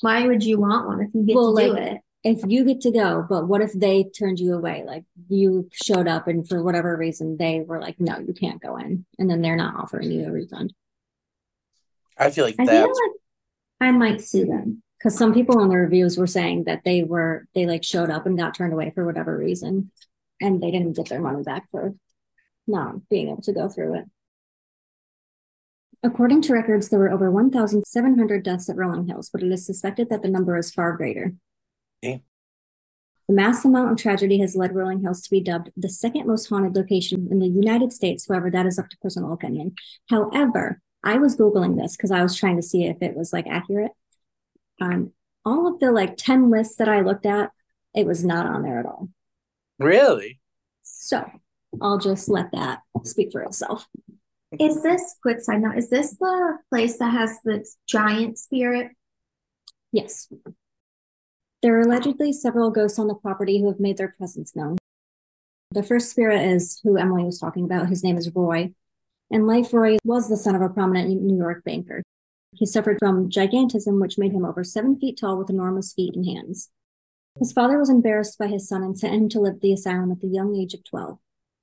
Why 0.00 0.26
would 0.26 0.42
you 0.42 0.58
want 0.58 0.86
one 0.88 1.00
if 1.02 1.14
you 1.14 1.22
get 1.22 1.36
Well, 1.36 1.54
to 1.56 1.62
do 1.66 1.74
it? 1.76 1.98
If 2.24 2.40
you 2.48 2.64
get 2.64 2.80
to 2.80 2.90
go, 2.90 3.24
but 3.28 3.46
what 3.46 3.60
if 3.60 3.72
they 3.74 4.04
turned 4.04 4.40
you 4.40 4.54
away? 4.54 4.82
Like 4.86 5.04
you 5.28 5.68
showed 5.72 6.08
up 6.08 6.26
and 6.26 6.48
for 6.48 6.62
whatever 6.62 6.96
reason 6.96 7.36
they 7.36 7.60
were 7.60 7.80
like, 7.80 8.00
no, 8.00 8.18
you 8.18 8.32
can't 8.32 8.62
go 8.62 8.78
in, 8.78 9.04
and 9.18 9.30
then 9.30 9.42
they're 9.42 9.56
not 9.56 9.76
offering 9.76 10.10
you 10.10 10.26
a 10.26 10.32
refund. 10.32 10.72
I 12.16 12.30
feel 12.30 12.46
like 12.46 12.56
that. 12.56 12.68
I 12.68 12.72
feel 12.72 12.88
like 12.88 13.12
I 13.80 13.90
might 13.90 14.22
sue 14.22 14.46
them. 14.46 14.82
Because 14.98 15.18
some 15.18 15.34
people 15.34 15.60
in 15.60 15.68
the 15.68 15.76
reviews 15.76 16.16
were 16.16 16.26
saying 16.26 16.64
that 16.64 16.82
they 16.82 17.02
were 17.02 17.46
they 17.54 17.66
like 17.66 17.84
showed 17.84 18.08
up 18.08 18.24
and 18.24 18.38
got 18.38 18.54
turned 18.54 18.72
away 18.72 18.90
for 18.90 19.04
whatever 19.04 19.36
reason, 19.36 19.90
and 20.40 20.62
they 20.62 20.70
didn't 20.70 20.94
get 20.96 21.10
their 21.10 21.20
money 21.20 21.42
back 21.42 21.70
for 21.70 21.94
not 22.66 23.06
being 23.10 23.28
able 23.28 23.42
to 23.42 23.52
go 23.52 23.68
through 23.68 23.96
it. 23.96 24.04
According 26.02 26.40
to 26.42 26.54
records, 26.54 26.88
there 26.88 26.98
were 26.98 27.10
over 27.10 27.30
1,700 27.30 28.42
deaths 28.42 28.70
at 28.70 28.76
Rolling 28.76 29.06
Hills, 29.06 29.28
but 29.30 29.42
it 29.42 29.52
is 29.52 29.66
suspected 29.66 30.08
that 30.08 30.22
the 30.22 30.28
number 30.28 30.56
is 30.56 30.70
far 30.70 30.96
greater. 30.96 31.34
Okay. 32.04 32.22
The 33.28 33.34
mass 33.34 33.64
amount 33.64 33.92
of 33.92 33.96
tragedy 33.96 34.38
has 34.40 34.54
led 34.54 34.74
Rolling 34.74 35.00
Hills 35.00 35.22
to 35.22 35.30
be 35.30 35.40
dubbed 35.40 35.70
the 35.76 35.88
second 35.88 36.26
most 36.26 36.48
haunted 36.48 36.76
location 36.76 37.28
in 37.30 37.38
the 37.38 37.48
United 37.48 37.92
States. 37.92 38.26
However, 38.28 38.50
that 38.50 38.66
is 38.66 38.78
up 38.78 38.90
to 38.90 38.98
personal 38.98 39.32
opinion. 39.32 39.74
However, 40.10 40.80
I 41.02 41.16
was 41.16 41.36
Googling 41.36 41.80
this 41.80 41.96
because 41.96 42.10
I 42.10 42.22
was 42.22 42.36
trying 42.36 42.56
to 42.56 42.62
see 42.62 42.86
if 42.86 42.98
it 43.00 43.16
was 43.16 43.32
like 43.32 43.46
accurate. 43.46 43.92
Um, 44.80 45.12
all 45.44 45.66
of 45.66 45.80
the 45.80 45.90
like 45.90 46.16
10 46.18 46.50
lists 46.50 46.76
that 46.76 46.88
I 46.88 47.00
looked 47.00 47.24
at, 47.24 47.50
it 47.94 48.06
was 48.06 48.24
not 48.24 48.46
on 48.46 48.62
there 48.62 48.78
at 48.78 48.86
all. 48.86 49.08
really. 49.78 50.40
So 50.82 51.24
I'll 51.80 51.98
just 51.98 52.28
let 52.28 52.52
that 52.52 52.80
speak 53.04 53.32
for 53.32 53.42
itself. 53.42 53.86
Is 54.60 54.82
this 54.82 55.16
quick 55.22 55.40
side 55.40 55.62
note? 55.62 55.78
Is 55.78 55.88
this 55.88 56.16
the 56.18 56.58
place 56.70 56.98
that 56.98 57.10
has 57.10 57.38
the 57.44 57.66
giant 57.86 58.38
spirit? 58.38 58.90
Yes. 59.92 60.28
There 61.64 61.78
are 61.78 61.80
allegedly 61.80 62.30
several 62.34 62.70
ghosts 62.70 62.98
on 62.98 63.08
the 63.08 63.14
property 63.14 63.58
who 63.58 63.68
have 63.68 63.80
made 63.80 63.96
their 63.96 64.14
presence 64.18 64.54
known. 64.54 64.76
The 65.70 65.82
first 65.82 66.10
spirit 66.10 66.42
is 66.42 66.78
who 66.84 66.98
Emily 66.98 67.24
was 67.24 67.38
talking 67.38 67.64
about. 67.64 67.88
His 67.88 68.04
name 68.04 68.18
is 68.18 68.30
Roy. 68.34 68.74
And 69.30 69.46
Life 69.46 69.72
Roy 69.72 69.96
was 70.04 70.28
the 70.28 70.36
son 70.36 70.54
of 70.54 70.60
a 70.60 70.68
prominent 70.68 71.22
New 71.22 71.38
York 71.38 71.64
banker. 71.64 72.02
He 72.52 72.66
suffered 72.66 72.98
from 72.98 73.30
gigantism, 73.30 73.98
which 73.98 74.18
made 74.18 74.32
him 74.32 74.44
over 74.44 74.62
seven 74.62 75.00
feet 75.00 75.16
tall 75.18 75.38
with 75.38 75.48
enormous 75.48 75.94
feet 75.94 76.14
and 76.14 76.26
hands. 76.26 76.68
His 77.38 77.50
father 77.50 77.78
was 77.78 77.88
embarrassed 77.88 78.38
by 78.38 78.48
his 78.48 78.68
son 78.68 78.82
and 78.82 78.98
sent 78.98 79.14
him 79.14 79.30
to 79.30 79.40
live 79.40 79.54
at 79.54 79.60
the 79.62 79.72
asylum 79.72 80.12
at 80.12 80.20
the 80.20 80.28
young 80.28 80.54
age 80.54 80.74
of 80.74 80.84
12. 80.84 81.18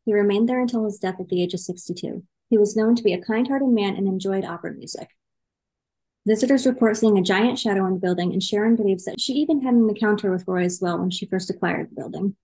He 0.05 0.15
remained 0.15 0.49
there 0.49 0.61
until 0.61 0.85
his 0.85 0.97
death 0.97 1.19
at 1.19 1.29
the 1.29 1.43
age 1.43 1.53
of 1.53 1.59
62. 1.59 2.23
He 2.49 2.57
was 2.57 2.75
known 2.75 2.95
to 2.95 3.03
be 3.03 3.13
a 3.13 3.21
kind 3.21 3.47
hearted 3.47 3.69
man 3.69 3.95
and 3.95 4.07
enjoyed 4.07 4.45
opera 4.45 4.73
music. 4.73 5.09
Visitors 6.25 6.67
report 6.67 6.97
seeing 6.97 7.17
a 7.17 7.23
giant 7.23 7.57
shadow 7.57 7.85
in 7.85 7.95
the 7.95 7.99
building, 7.99 8.31
and 8.31 8.43
Sharon 8.43 8.75
believes 8.75 9.05
that 9.05 9.19
she 9.19 9.33
even 9.33 9.61
had 9.61 9.73
an 9.73 9.89
encounter 9.89 10.31
with 10.31 10.47
Roy 10.47 10.63
as 10.63 10.79
well 10.79 10.99
when 10.99 11.09
she 11.09 11.25
first 11.25 11.49
acquired 11.49 11.89
the 11.89 11.95
building. 11.95 12.35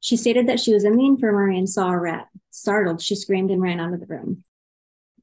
She 0.00 0.16
stated 0.16 0.46
that 0.48 0.60
she 0.60 0.74
was 0.74 0.84
in 0.84 0.96
the 0.96 1.06
infirmary 1.06 1.58
and 1.58 1.68
saw 1.68 1.90
a 1.90 1.98
rat. 1.98 2.28
Startled, 2.50 3.00
she 3.00 3.14
screamed 3.14 3.50
and 3.50 3.62
ran 3.62 3.80
out 3.80 3.94
of 3.94 4.00
the 4.00 4.06
room. 4.06 4.44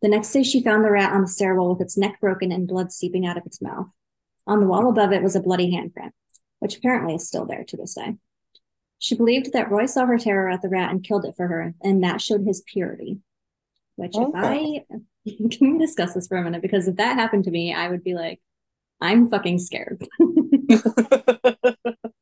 The 0.01 0.07
next 0.07 0.31
day, 0.31 0.43
she 0.43 0.63
found 0.63 0.83
the 0.83 0.91
rat 0.91 1.11
on 1.11 1.21
the 1.21 1.27
stairwell 1.27 1.69
with 1.69 1.81
its 1.81 1.97
neck 1.97 2.19
broken 2.19 2.51
and 2.51 2.67
blood 2.67 2.91
seeping 2.91 3.25
out 3.25 3.37
of 3.37 3.45
its 3.45 3.61
mouth. 3.61 3.87
On 4.45 4.59
the 4.59 4.67
wall 4.67 4.89
above 4.89 5.11
it 5.11 5.23
was 5.23 5.35
a 5.35 5.41
bloody 5.41 5.71
handprint, 5.71 6.11
which 6.59 6.77
apparently 6.77 7.15
is 7.15 7.27
still 7.27 7.45
there 7.45 7.63
to 7.65 7.77
this 7.77 7.95
day. 7.95 8.15
She 8.99 9.15
believed 9.15 9.53
that 9.53 9.69
Roy 9.69 9.85
saw 9.85 10.05
her 10.05 10.17
terror 10.17 10.49
at 10.49 10.61
the 10.61 10.69
rat 10.69 10.91
and 10.91 11.03
killed 11.03 11.25
it 11.25 11.35
for 11.35 11.47
her, 11.47 11.73
and 11.81 12.03
that 12.03 12.21
showed 12.21 12.45
his 12.45 12.61
purity. 12.61 13.19
Which, 13.95 14.15
if 14.15 14.29
I 14.33 14.85
can 15.51 15.73
we 15.73 15.79
discuss 15.79 16.13
this 16.13 16.27
for 16.27 16.37
a 16.37 16.43
minute? 16.43 16.61
Because 16.61 16.87
if 16.87 16.95
that 16.97 17.17
happened 17.17 17.43
to 17.45 17.51
me, 17.51 17.73
I 17.73 17.89
would 17.89 18.03
be 18.03 18.13
like, 18.13 18.39
I'm 19.01 19.29
fucking 19.29 19.59
scared. 19.59 20.05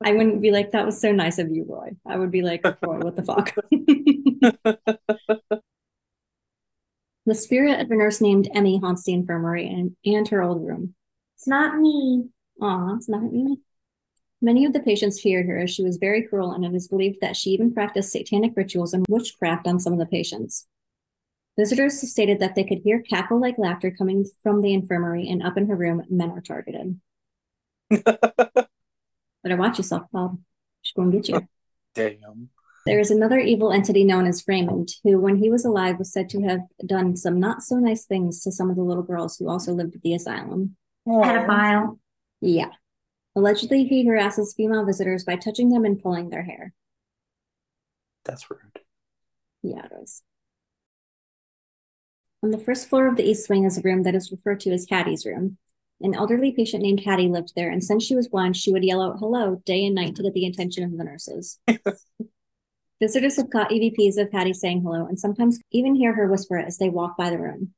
I 0.03 0.11
wouldn't 0.11 0.41
be 0.41 0.51
like, 0.51 0.71
that 0.71 0.85
was 0.85 0.99
so 0.99 1.11
nice 1.11 1.39
of 1.39 1.49
you, 1.49 1.65
Roy. 1.67 1.91
I 2.05 2.17
would 2.17 2.31
be 2.31 2.41
like, 2.41 2.63
Roy, 2.81 2.99
what 2.99 3.15
the 3.15 3.23
fuck? 3.23 3.55
the 7.25 7.35
spirit 7.35 7.79
of 7.79 7.89
a 7.89 7.95
nurse 7.95 8.21
named 8.21 8.49
Emmy 8.53 8.77
haunts 8.77 9.03
the 9.03 9.13
infirmary 9.13 9.67
and, 9.67 9.95
and 10.05 10.27
her 10.27 10.43
old 10.43 10.65
room. 10.65 10.93
It's 11.37 11.47
not 11.47 11.77
me. 11.77 12.29
Aw, 12.61 12.95
it's 12.95 13.09
not 13.09 13.23
me. 13.23 13.57
Many 14.41 14.65
of 14.65 14.73
the 14.73 14.81
patients 14.81 15.21
feared 15.21 15.47
her 15.47 15.57
as 15.59 15.71
she 15.71 15.83
was 15.83 15.97
very 15.97 16.21
cruel, 16.21 16.51
and 16.51 16.63
it 16.65 16.75
is 16.75 16.87
believed 16.87 17.19
that 17.21 17.35
she 17.35 17.51
even 17.51 17.73
practiced 17.73 18.11
satanic 18.11 18.51
rituals 18.55 18.93
and 18.93 19.05
witchcraft 19.09 19.65
on 19.65 19.79
some 19.79 19.93
of 19.93 19.99
the 19.99 20.05
patients. 20.05 20.67
Visitors 21.57 22.01
stated 22.11 22.39
that 22.39 22.55
they 22.55 22.63
could 22.65 22.79
hear 22.79 23.01
cackle 23.01 23.39
like 23.39 23.57
laughter 23.57 23.89
coming 23.89 24.25
from 24.43 24.61
the 24.61 24.73
infirmary, 24.73 25.29
and 25.29 25.41
up 25.41 25.57
in 25.57 25.67
her 25.67 25.75
room, 25.75 26.03
men 26.09 26.31
are 26.31 26.41
targeted. 26.41 26.99
Better 27.89 29.57
watch 29.57 29.77
yourself, 29.77 30.03
Bob. 30.11 30.39
She's 30.81 30.93
going 30.93 31.11
to 31.11 31.17
get 31.17 31.29
you. 31.29 31.47
Damn. 31.95 32.49
There 32.85 32.99
is 32.99 33.09
another 33.09 33.39
evil 33.39 33.71
entity 33.71 34.03
known 34.03 34.27
as 34.27 34.43
Raymond, 34.47 34.89
who, 35.03 35.19
when 35.19 35.37
he 35.37 35.49
was 35.49 35.65
alive, 35.65 35.97
was 35.97 36.11
said 36.11 36.29
to 36.29 36.41
have 36.41 36.59
done 36.85 37.15
some 37.15 37.39
not 37.39 37.63
so 37.63 37.77
nice 37.77 38.05
things 38.05 38.41
to 38.43 38.51
some 38.51 38.69
of 38.69 38.75
the 38.75 38.83
little 38.83 39.01
girls 39.01 39.37
who 39.37 39.49
also 39.49 39.71
lived 39.71 39.95
at 39.95 40.01
the 40.01 40.13
asylum. 40.13 40.75
Pedophile. 41.07 41.97
Yeah. 42.41 42.71
Allegedly, 43.35 43.85
he 43.85 44.05
harasses 44.05 44.53
female 44.55 44.85
visitors 44.85 45.23
by 45.23 45.35
touching 45.35 45.69
them 45.69 45.83
and 45.85 46.01
pulling 46.01 46.29
their 46.29 46.43
hair. 46.43 46.73
That's 48.23 48.49
rude. 48.51 48.79
Yeah, 49.63 49.85
it 49.85 49.91
is. 50.03 50.21
On 52.45 52.51
the 52.51 52.59
first 52.59 52.87
floor 52.89 53.07
of 53.07 53.15
the 53.15 53.27
East 53.27 53.49
Wing 53.49 53.63
is 53.63 53.79
a 53.79 53.81
room 53.81 54.03
that 54.03 54.13
is 54.13 54.31
referred 54.31 54.59
to 54.59 54.69
as 54.69 54.85
Hattie's 54.87 55.25
room. 55.25 55.57
An 55.99 56.13
elderly 56.13 56.51
patient 56.51 56.83
named 56.83 56.99
Hattie 56.99 57.27
lived 57.27 57.53
there, 57.55 57.71
and 57.71 57.83
since 57.83 58.03
she 58.03 58.15
was 58.15 58.27
blind, 58.27 58.55
she 58.55 58.71
would 58.71 58.83
yell 58.83 59.01
out 59.01 59.17
hello 59.17 59.63
day 59.65 59.83
and 59.83 59.95
night 59.95 60.15
to 60.15 60.21
get 60.21 60.35
the 60.35 60.45
attention 60.45 60.83
of 60.83 60.95
the 60.95 61.03
nurses. 61.03 61.57
Visitors 63.01 63.37
have 63.37 63.49
caught 63.49 63.71
EVPs 63.71 64.19
of 64.19 64.31
Hattie 64.31 64.53
saying 64.53 64.83
hello 64.83 65.07
and 65.07 65.19
sometimes 65.19 65.59
even 65.71 65.95
hear 65.95 66.13
her 66.13 66.27
whisper 66.27 66.59
it 66.59 66.67
as 66.67 66.77
they 66.77 66.87
walk 66.87 67.17
by 67.17 67.31
the 67.31 67.39
room. 67.39 67.73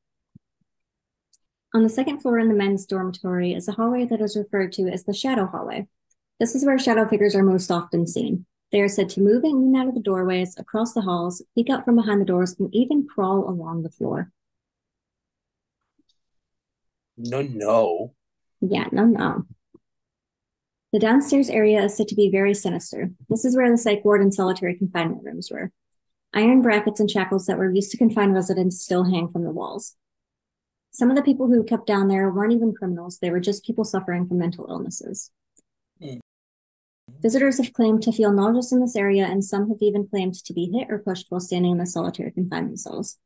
On 1.73 1.83
the 1.83 1.89
second 1.89 2.19
floor 2.19 2.37
in 2.37 2.49
the 2.49 2.53
men's 2.53 2.85
dormitory 2.85 3.53
is 3.53 3.69
a 3.69 3.71
hallway 3.71 4.03
that 4.03 4.19
is 4.19 4.35
referred 4.35 4.73
to 4.73 4.89
as 4.89 5.05
the 5.05 5.13
shadow 5.13 5.45
hallway. 5.45 5.87
This 6.41 6.55
is 6.55 6.65
where 6.65 6.77
shadow 6.77 7.07
figures 7.07 7.35
are 7.35 7.41
most 7.41 7.71
often 7.71 8.05
seen. 8.05 8.45
They 8.73 8.81
are 8.81 8.89
said 8.89 9.07
to 9.11 9.21
move 9.21 9.45
in 9.45 9.51
and 9.51 9.77
out 9.77 9.87
of 9.87 9.93
the 9.93 10.01
doorways, 10.01 10.57
across 10.57 10.91
the 10.91 11.03
halls, 11.03 11.41
peek 11.55 11.69
out 11.69 11.85
from 11.85 11.95
behind 11.95 12.19
the 12.19 12.25
doors, 12.25 12.53
and 12.59 12.67
even 12.75 13.07
crawl 13.07 13.49
along 13.49 13.83
the 13.83 13.89
floor. 13.89 14.29
No, 17.17 17.41
no. 17.41 18.13
Yeah, 18.61 18.85
no, 18.91 19.05
no. 19.05 19.43
The 20.93 20.99
downstairs 20.99 21.49
area 21.49 21.83
is 21.83 21.97
said 21.97 22.07
to 22.09 22.15
be 22.15 22.29
very 22.31 22.53
sinister. 22.53 23.11
This 23.29 23.43
is 23.43 23.57
where 23.57 23.69
the 23.69 23.77
psych 23.77 24.05
ward 24.05 24.21
and 24.21 24.33
solitary 24.33 24.77
confinement 24.77 25.23
rooms 25.23 25.49
were. 25.51 25.71
Iron 26.33 26.61
brackets 26.61 26.99
and 26.99 27.09
shackles 27.09 27.45
that 27.45 27.57
were 27.57 27.71
used 27.71 27.91
to 27.91 27.97
confine 27.97 28.31
residents 28.31 28.81
still 28.81 29.03
hang 29.03 29.29
from 29.29 29.43
the 29.43 29.51
walls. 29.51 29.95
Some 30.91 31.09
of 31.09 31.15
the 31.15 31.23
people 31.23 31.47
who 31.47 31.63
kept 31.63 31.87
down 31.87 32.07
there 32.07 32.29
weren't 32.29 32.53
even 32.53 32.73
criminals, 32.73 33.19
they 33.19 33.29
were 33.29 33.39
just 33.39 33.65
people 33.65 33.83
suffering 33.83 34.27
from 34.27 34.39
mental 34.39 34.65
illnesses. 34.69 35.31
Hmm. 36.01 36.17
Visitors 37.21 37.57
have 37.57 37.73
claimed 37.73 38.03
to 38.03 38.11
feel 38.11 38.31
nauseous 38.31 38.71
in 38.71 38.79
this 38.79 38.95
area, 38.95 39.25
and 39.25 39.43
some 39.43 39.69
have 39.69 39.77
even 39.81 40.07
claimed 40.07 40.35
to 40.35 40.53
be 40.53 40.71
hit 40.73 40.87
or 40.89 40.99
pushed 40.99 41.27
while 41.29 41.39
standing 41.39 41.71
in 41.71 41.77
the 41.77 41.85
solitary 41.85 42.31
confinement 42.31 42.79
cells. 42.79 43.17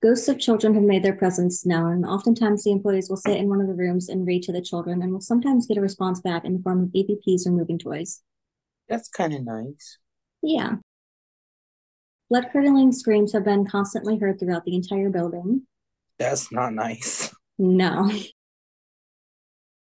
Ghosts 0.00 0.28
of 0.28 0.38
children 0.38 0.74
have 0.74 0.84
made 0.84 1.02
their 1.02 1.16
presence 1.16 1.66
known. 1.66 2.04
Oftentimes, 2.04 2.62
the 2.62 2.70
employees 2.70 3.08
will 3.08 3.16
sit 3.16 3.36
in 3.36 3.48
one 3.48 3.60
of 3.60 3.66
the 3.66 3.74
rooms 3.74 4.08
and 4.08 4.26
read 4.26 4.44
to 4.44 4.52
the 4.52 4.62
children, 4.62 5.02
and 5.02 5.12
will 5.12 5.20
sometimes 5.20 5.66
get 5.66 5.76
a 5.76 5.80
response 5.80 6.20
back 6.20 6.44
in 6.44 6.52
the 6.54 6.62
form 6.62 6.84
of 6.84 6.90
EVPs 6.90 7.46
or 7.46 7.50
moving 7.50 7.78
toys. 7.78 8.22
That's 8.88 9.08
kind 9.08 9.34
of 9.34 9.44
nice. 9.44 9.98
Yeah. 10.40 10.76
Blood 12.30 12.50
curdling 12.52 12.92
screams 12.92 13.32
have 13.32 13.44
been 13.44 13.66
constantly 13.66 14.18
heard 14.18 14.38
throughout 14.38 14.64
the 14.64 14.76
entire 14.76 15.10
building. 15.10 15.62
That's 16.18 16.52
not 16.52 16.74
nice. 16.74 17.34
No. 17.58 18.10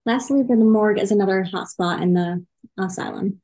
Lastly, 0.06 0.42
the 0.42 0.56
morgue 0.56 0.98
is 0.98 1.12
another 1.12 1.46
hotspot 1.52 2.02
in 2.02 2.14
the 2.14 2.44
asylum. 2.78 3.42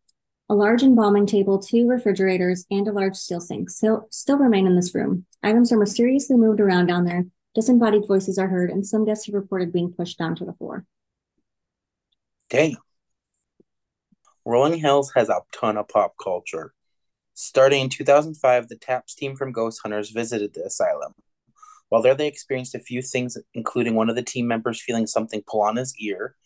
A 0.49 0.55
large 0.55 0.83
embalming 0.83 1.27
table, 1.27 1.59
two 1.59 1.89
refrigerators, 1.89 2.67
and 2.71 2.87
a 2.87 2.93
large 2.93 3.17
steel 3.17 3.41
sink 3.41 3.69
still, 3.69 4.07
still 4.11 4.39
remain 4.39 4.67
in 4.67 4.77
this 4.77 4.95
room. 4.95 5.27
Items 5.43 5.73
are 5.73 5.79
mysteriously 5.79 6.37
moved 6.37 6.61
around 6.61 6.87
down 6.87 7.05
there, 7.05 7.27
disembodied 7.55 8.07
voices 8.07 8.39
are 8.39 8.47
heard, 8.47 8.71
and 8.71 8.87
some 8.87 9.05
guests 9.05 9.27
have 9.27 9.35
reported 9.35 9.73
being 9.73 9.93
pushed 9.93 10.19
down 10.19 10.37
to 10.37 10.45
the 10.45 10.53
floor. 10.53 10.85
Damn. 12.49 12.77
Rolling 14.45 14.79
Hills 14.79 15.13
has 15.17 15.29
a 15.29 15.41
ton 15.53 15.77
of 15.77 15.89
pop 15.89 16.15
culture. 16.23 16.73
Starting 17.35 17.83
in 17.83 17.89
2005, 17.89 18.69
the 18.69 18.77
TAPS 18.77 19.15
team 19.17 19.35
from 19.35 19.51
Ghost 19.51 19.81
Hunters 19.83 20.11
visited 20.11 20.55
the 20.55 20.65
asylum. 20.65 21.13
While 21.89 22.03
there, 22.03 22.15
they 22.15 22.29
experienced 22.29 22.75
a 22.75 22.81
few 22.81 23.03
things, 23.03 23.37
including 23.55 23.95
one 23.95 24.09
of 24.09 24.17
the 24.17 24.23
team 24.23 24.47
members 24.47 24.81
feeling 24.81 25.07
something 25.07 25.43
pull 25.47 25.63
on 25.63 25.77
his 25.77 25.95
ear. 25.99 26.37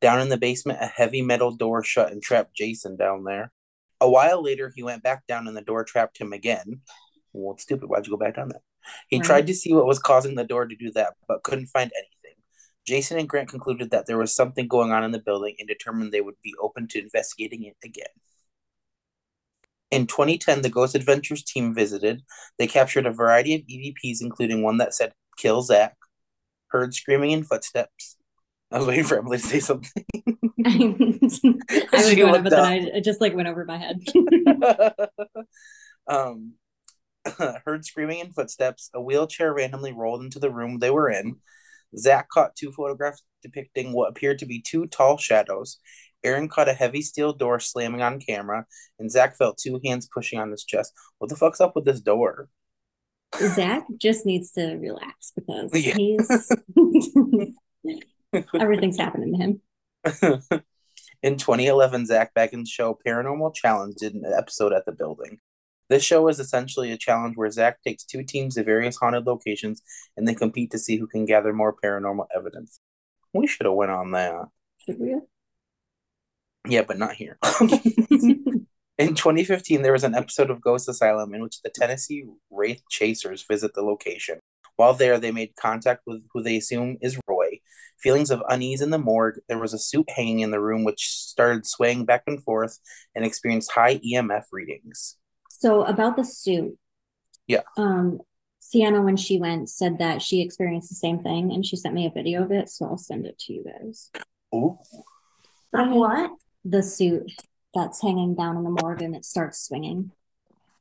Down 0.00 0.20
in 0.20 0.28
the 0.28 0.36
basement, 0.36 0.78
a 0.80 0.86
heavy 0.86 1.22
metal 1.22 1.50
door 1.50 1.82
shut 1.82 2.12
and 2.12 2.22
trapped 2.22 2.54
Jason 2.54 2.96
down 2.96 3.24
there. 3.24 3.52
A 4.00 4.08
while 4.08 4.42
later, 4.42 4.72
he 4.74 4.82
went 4.82 5.02
back 5.02 5.26
down 5.26 5.48
and 5.48 5.56
the 5.56 5.62
door 5.62 5.82
trapped 5.84 6.18
him 6.18 6.32
again. 6.32 6.82
Well, 7.32 7.54
it's 7.54 7.64
stupid. 7.64 7.88
Why'd 7.88 8.06
you 8.06 8.12
go 8.12 8.16
back 8.16 8.36
down 8.36 8.50
there? 8.50 8.62
He 9.08 9.16
Right. 9.18 9.26
tried 9.26 9.46
to 9.48 9.54
see 9.54 9.72
what 9.72 9.86
was 9.86 9.98
causing 9.98 10.36
the 10.36 10.44
door 10.44 10.66
to 10.66 10.76
do 10.76 10.90
that, 10.92 11.14
but 11.26 11.42
couldn't 11.42 11.66
find 11.66 11.90
anything. 11.96 12.42
Jason 12.86 13.18
and 13.18 13.28
Grant 13.28 13.48
concluded 13.48 13.90
that 13.90 14.06
there 14.06 14.16
was 14.16 14.34
something 14.34 14.66
going 14.68 14.92
on 14.92 15.04
in 15.04 15.10
the 15.10 15.18
building 15.18 15.56
and 15.58 15.68
determined 15.68 16.12
they 16.12 16.20
would 16.20 16.40
be 16.42 16.54
open 16.60 16.86
to 16.88 17.00
investigating 17.00 17.64
it 17.64 17.76
again. 17.84 18.06
In 19.90 20.06
2010, 20.06 20.62
the 20.62 20.70
Ghost 20.70 20.94
Adventures 20.94 21.42
team 21.42 21.74
visited. 21.74 22.22
They 22.58 22.66
captured 22.66 23.06
a 23.06 23.10
variety 23.12 23.54
of 23.54 23.62
EVPs, 23.62 24.20
including 24.20 24.62
one 24.62 24.76
that 24.78 24.94
said, 24.94 25.12
Kill 25.38 25.62
Zak, 25.62 25.96
heard 26.68 26.94
screaming 26.94 27.32
and 27.32 27.46
footsteps. 27.46 28.17
I 28.70 28.78
was 28.78 28.86
waiting 28.86 29.04
for 29.04 29.18
Emily 29.18 29.38
to 29.38 29.46
say 29.46 29.60
something. 29.60 30.04
I 30.66 30.94
was 31.28 31.40
going, 32.14 32.32
looked 32.32 32.44
but 32.44 32.50
then. 32.50 32.64
I, 32.64 32.76
it 32.98 33.04
just 33.04 33.20
like 33.20 33.34
went 33.34 33.48
over 33.48 33.64
my 33.64 33.78
head. 33.78 34.00
um, 36.06 36.52
heard 37.64 37.84
screaming 37.84 38.20
and 38.20 38.34
footsteps. 38.34 38.90
A 38.94 39.00
wheelchair 39.00 39.52
randomly 39.54 39.92
rolled 39.92 40.22
into 40.22 40.38
the 40.38 40.50
room 40.50 40.78
they 40.78 40.90
were 40.90 41.10
in. 41.10 41.36
Zak 41.96 42.28
caught 42.28 42.56
two 42.56 42.72
photographs 42.72 43.22
depicting 43.42 43.92
what 43.92 44.10
appeared 44.10 44.38
to 44.40 44.46
be 44.46 44.60
two 44.60 44.86
tall 44.86 45.16
shadows. 45.16 45.78
Aaron 46.22 46.48
caught 46.48 46.68
a 46.68 46.74
heavy 46.74 47.00
steel 47.00 47.32
door 47.32 47.60
slamming 47.60 48.02
on 48.02 48.20
camera, 48.20 48.66
and 48.98 49.10
Zak 49.10 49.38
felt 49.38 49.56
two 49.56 49.80
hands 49.84 50.08
pushing 50.12 50.38
on 50.38 50.50
his 50.50 50.64
chest. 50.64 50.92
What 51.18 51.30
the 51.30 51.36
fuck's 51.36 51.60
up 51.60 51.74
with 51.74 51.86
this 51.86 52.00
door? 52.00 52.48
Zak 53.36 53.84
just 53.96 54.26
needs 54.26 54.50
to 54.52 54.74
relax 54.76 55.32
because 55.36 55.70
Yeah. 55.74 55.94
he's 55.96 56.52
everything's 58.54 58.98
happening 58.98 59.34
to 59.34 59.38
him. 59.38 59.60
In 61.22 61.36
2011, 61.36 62.06
Zak 62.06 62.32
Bagans' 62.34 62.68
show 62.68 62.98
Paranormal 63.04 63.54
Challenge 63.54 63.94
did 63.96 64.14
an 64.14 64.24
episode 64.36 64.72
at 64.72 64.86
the 64.86 64.92
building. 64.92 65.40
This 65.88 66.04
show 66.04 66.28
is 66.28 66.38
essentially 66.38 66.92
a 66.92 66.98
challenge 66.98 67.36
where 67.36 67.50
Zak 67.50 67.82
takes 67.82 68.04
two 68.04 68.22
teams 68.22 68.54
to 68.54 68.62
various 68.62 68.96
haunted 68.96 69.26
locations 69.26 69.82
and 70.16 70.28
they 70.28 70.34
compete 70.34 70.70
to 70.72 70.78
see 70.78 70.98
who 70.98 71.06
can 71.06 71.24
gather 71.24 71.52
more 71.52 71.74
paranormal 71.74 72.26
evidence. 72.34 72.80
We 73.32 73.46
should 73.46 73.66
have 73.66 73.74
went 73.74 73.90
on 73.90 74.12
that. 74.12 74.48
Should 74.78 75.00
we? 75.00 75.16
Yeah, 76.68 76.82
but 76.82 76.98
not 76.98 77.14
here. 77.14 77.38
In 78.98 79.14
2015, 79.14 79.82
there 79.82 79.92
was 79.92 80.04
an 80.04 80.14
episode 80.16 80.50
of 80.50 80.60
Ghost 80.60 80.88
Asylum 80.88 81.32
in 81.32 81.40
which 81.42 81.62
the 81.62 81.70
Tennessee 81.70 82.24
Wraith 82.50 82.82
Chasers 82.90 83.44
visit 83.48 83.72
the 83.74 83.82
location. 83.82 84.40
While 84.76 84.94
there, 84.94 85.18
they 85.18 85.30
made 85.30 85.56
contact 85.56 86.02
with 86.06 86.22
who 86.32 86.42
they 86.42 86.56
assume 86.56 86.98
is 87.00 87.18
Roy. 87.28 87.37
Feelings 88.00 88.30
of 88.30 88.42
unease 88.48 88.80
in 88.80 88.90
the 88.90 88.98
morgue. 88.98 89.40
There 89.48 89.58
was 89.58 89.74
a 89.74 89.78
suit 89.78 90.08
hanging 90.10 90.40
in 90.40 90.50
the 90.50 90.60
room 90.60 90.84
which 90.84 91.08
started 91.08 91.66
swaying 91.66 92.04
back 92.04 92.22
and 92.26 92.42
forth 92.42 92.78
and 93.14 93.24
experienced 93.24 93.72
high 93.72 93.98
EMF 93.98 94.44
readings. 94.52 95.16
So 95.50 95.82
about 95.82 96.16
the 96.16 96.24
suit. 96.24 96.78
Yeah. 97.46 97.62
Um, 97.76 98.20
Sienna, 98.60 99.02
when 99.02 99.16
she 99.16 99.38
went, 99.38 99.70
said 99.70 99.98
that 99.98 100.20
she 100.20 100.42
experienced 100.42 100.90
the 100.90 100.94
same 100.94 101.22
thing, 101.22 101.52
and 101.52 101.64
she 101.64 101.76
sent 101.76 101.94
me 101.94 102.06
a 102.06 102.10
video 102.10 102.42
of 102.42 102.52
it, 102.52 102.68
so 102.68 102.84
I'll 102.84 102.98
send 102.98 103.24
it 103.24 103.38
to 103.40 103.52
you 103.52 103.64
guys. 103.64 104.10
Ooh. 104.54 104.78
Of 105.72 105.90
what? 105.90 106.30
The 106.64 106.82
suit 106.82 107.32
that's 107.74 108.02
hanging 108.02 108.34
down 108.34 108.56
in 108.56 108.64
the 108.64 108.70
morgue 108.82 109.02
and 109.02 109.14
it 109.14 109.24
starts 109.24 109.60
swinging 109.66 110.10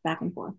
back 0.04 0.22
and 0.22 0.34
forth. 0.34 0.56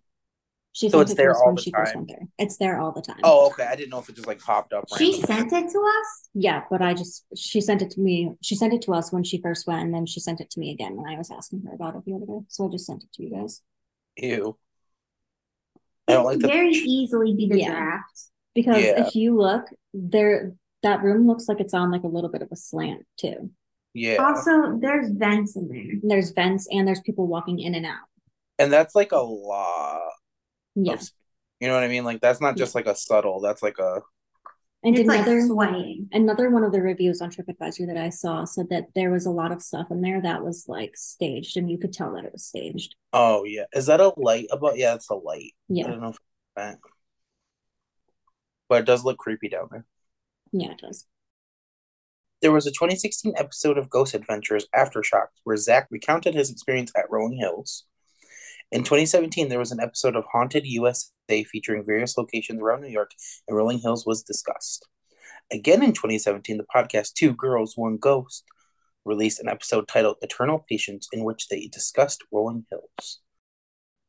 She 0.73 0.89
So 0.89 0.99
sent 0.99 1.03
it's 1.03 1.13
it 1.13 1.15
to 1.15 1.23
there 1.23 1.31
us 1.33 1.39
all 1.41 1.47
when 1.47 1.55
the 1.57 1.63
she 1.63 1.71
first 1.73 1.93
time? 1.93 2.01
went 2.07 2.09
there. 2.11 2.29
It's 2.39 2.57
there 2.59 2.79
all 2.81 2.93
the 2.93 3.03
time. 3.03 3.19
Oh, 3.25 3.47
okay. 3.49 3.65
I 3.65 3.75
didn't 3.75 3.91
know 3.91 3.99
if 3.99 4.09
it 4.09 4.15
just 4.15 4.29
like 4.29 4.39
popped 4.41 4.73
up. 4.73 4.85
She 4.97 5.13
randomly. 5.13 5.27
sent 5.27 5.53
it 5.53 5.71
to 5.73 5.79
us? 5.79 6.29
Yeah, 6.35 6.63
but 6.71 6.83
I 6.83 6.95
just 6.95 7.25
she 7.37 7.61
sent 7.61 7.83
it 7.83 7.91
to 7.93 8.01
me. 8.01 8.33
She 8.43 8.55
sent 8.55 8.73
it 8.73 8.83
to 8.83 8.93
us 8.93 9.13
when 9.13 9.25
she 9.25 9.41
first 9.41 9.67
went, 9.67 9.83
and 9.83 9.95
then 9.95 10.07
she 10.07 10.21
sent 10.21 10.41
it 10.41 10.51
to 10.51 10.61
me 10.61 10.71
again 10.71 10.97
when 10.97 11.13
I 11.13 11.17
was 11.19 11.31
asking 11.31 11.63
her 11.67 11.73
about 11.75 11.97
it 11.97 12.05
the 12.05 12.15
other 12.15 12.27
day. 12.27 12.41
So 12.49 12.67
I 12.67 12.71
just 12.71 12.87
sent 12.87 13.03
it 13.03 13.13
to 13.15 13.23
you 13.23 13.31
guys 13.31 13.61
Ew. 14.19 14.57
I 16.07 16.13
don't 16.13 16.25
like 16.25 16.39
the. 16.39 16.47
very 16.49 16.71
easily 16.71 17.35
be 17.35 17.49
the 17.49 17.59
Yeah. 17.61 17.71
draft. 17.71 18.23
because 18.55 18.83
Yeah. 18.83 19.07
if 19.07 19.15
you 19.15 19.37
look 19.37 19.67
there, 19.95 20.55
that 20.83 21.03
room 21.03 21.27
looks 21.27 21.49
like 21.49 21.61
it's 21.61 21.75
on 21.75 21.91
like 21.93 22.03
a 22.03 22.09
little 22.09 22.31
bit 22.31 22.43
of 22.43 22.49
a 22.51 22.57
slant 22.57 23.07
too. 23.17 23.51
Yeah. 23.95 24.17
Also, 24.17 24.79
there's 24.79 25.11
vents 25.11 25.57
in 25.57 25.69
there. 25.69 25.95
There's 26.03 26.31
vents 26.31 26.67
and 26.71 26.87
there's 26.87 27.01
people 27.01 27.27
walking 27.27 27.59
in 27.61 27.75
and 27.75 27.85
out. 27.87 28.07
And 28.59 28.73
that's 28.73 28.95
like 28.95 29.13
a 29.13 29.19
lot. 29.19 30.01
Yeah, 30.85 30.95
Of, 30.95 31.11
you 31.61 31.69
know 31.69 31.75
what 31.75 31.85
I 31.85 31.89
mean? 31.89 32.05
Like 32.05 32.21
that's 32.21 32.41
not 32.41 32.57
just 32.57 32.75
like 32.75 32.87
a 32.87 32.95
subtle. 32.97 33.41
That's 33.41 33.63
like 33.63 33.79
a. 33.79 34.03
and 34.83 34.97
it's 34.97 35.09
like 35.09 35.27
another 35.27 35.41
swaying. 35.41 36.09
another 36.13 36.51
one 36.51 36.65
of 36.65 36.73
the 36.73 36.81
reviews 36.83 37.21
on 37.21 37.31
TripAdvisor 37.31 37.87
that 37.89 37.97
I 37.97 38.11
saw 38.11 38.45
said 38.45 38.69
that 38.71 38.89
there 38.95 39.11
was 39.11 39.27
a 39.27 39.31
lot 39.31 39.53
of 39.53 39.63
stuff 39.63 39.91
in 39.91 40.01
there 40.03 40.21
that 40.23 40.45
was 40.45 40.67
like 40.69 40.97
staged, 40.97 41.57
and 41.57 41.71
you 41.71 41.79
could 41.79 41.93
tell 41.93 42.13
that 42.15 42.25
it 42.25 42.33
was 42.33 42.45
staged. 42.45 42.95
Oh 43.13 43.45
yeah. 43.45 43.65
Is 43.73 43.87
that 43.87 44.01
a 44.01 44.13
light 44.17 44.47
about? 44.51 44.77
Yeah, 44.79 44.95
it's 44.95 45.11
a 45.11 45.15
light. 45.15 45.53
Yeah, 45.69 45.87
I 45.87 45.89
Yeah, 45.89 45.93
don't 45.93 46.01
know 46.01 46.09
if 46.11 46.17
it's 46.17 46.25
that. 46.57 46.79
But 48.67 48.81
it 48.81 48.87
does 48.87 49.05
look 49.05 49.19
creepy 49.19 49.51
down 49.51 49.69
there. 49.71 49.85
yeah, 50.53 50.73
it 50.73 50.79
does. 50.79 51.07
There 52.43 52.51
was 52.51 52.67
a 52.67 52.73
2016 52.73 53.35
episode 53.37 53.79
of 53.79 53.89
Ghost 53.89 54.13
Adventures 54.13 54.67
Aftershocks 54.75 55.29
where 55.45 55.57
Zak 55.57 55.87
recounted 55.89 56.35
his 56.35 56.51
experience 56.51 56.91
at 56.97 57.09
Rolling 57.09 57.39
Hills. 57.39 57.85
In 58.71 58.85
2017, 58.85 59.49
there 59.49 59.59
was 59.59 59.73
an 59.73 59.81
episode 59.81 60.15
of 60.15 60.27
Haunted 60.31 60.67
USA 60.67 61.45
featuring 61.45 61.87
various 61.87 62.19
locations 62.19 62.61
around 62.61 62.83
New 62.83 62.89
York, 62.89 63.13
and 63.47 63.57
Rolling 63.57 63.79
Hills 63.79 64.05
was 64.05 64.23
discussed. 64.23 64.87
Again 65.51 65.83
in 65.83 65.95
2017, 65.95 66.59
the 66.59 66.65
podcast 66.65 67.15
Two 67.15 67.33
Girls, 67.33 67.79
One 67.79 67.97
Ghost 67.97 68.45
released 69.07 69.41
an 69.41 69.49
episode 69.49 69.89
titled 69.89 70.19
Eternal 70.21 70.67
Patience, 70.69 71.09
in 71.13 71.25
which 71.25 71.49
they 71.49 71.69
discussed 71.69 72.25
Rolling 72.31 72.67
Hills. 72.71 73.21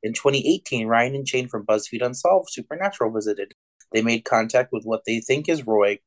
In 0.04 0.12
2018, 0.12 0.88
Ryan 0.88 1.15
and 1.15 1.28
Shane 1.28 1.48
from 1.48 1.65
BuzzFeed 1.65 2.06
Unsolved 2.06 2.50
Supernatural 2.52 3.13
visited. 3.13 3.54
They 3.93 4.02
made 4.02 4.26
contact 4.26 4.74
with 4.74 4.84
what 4.84 5.04
they 5.06 5.22
think 5.22 5.48
is 5.48 5.65
Roy, 5.65 6.00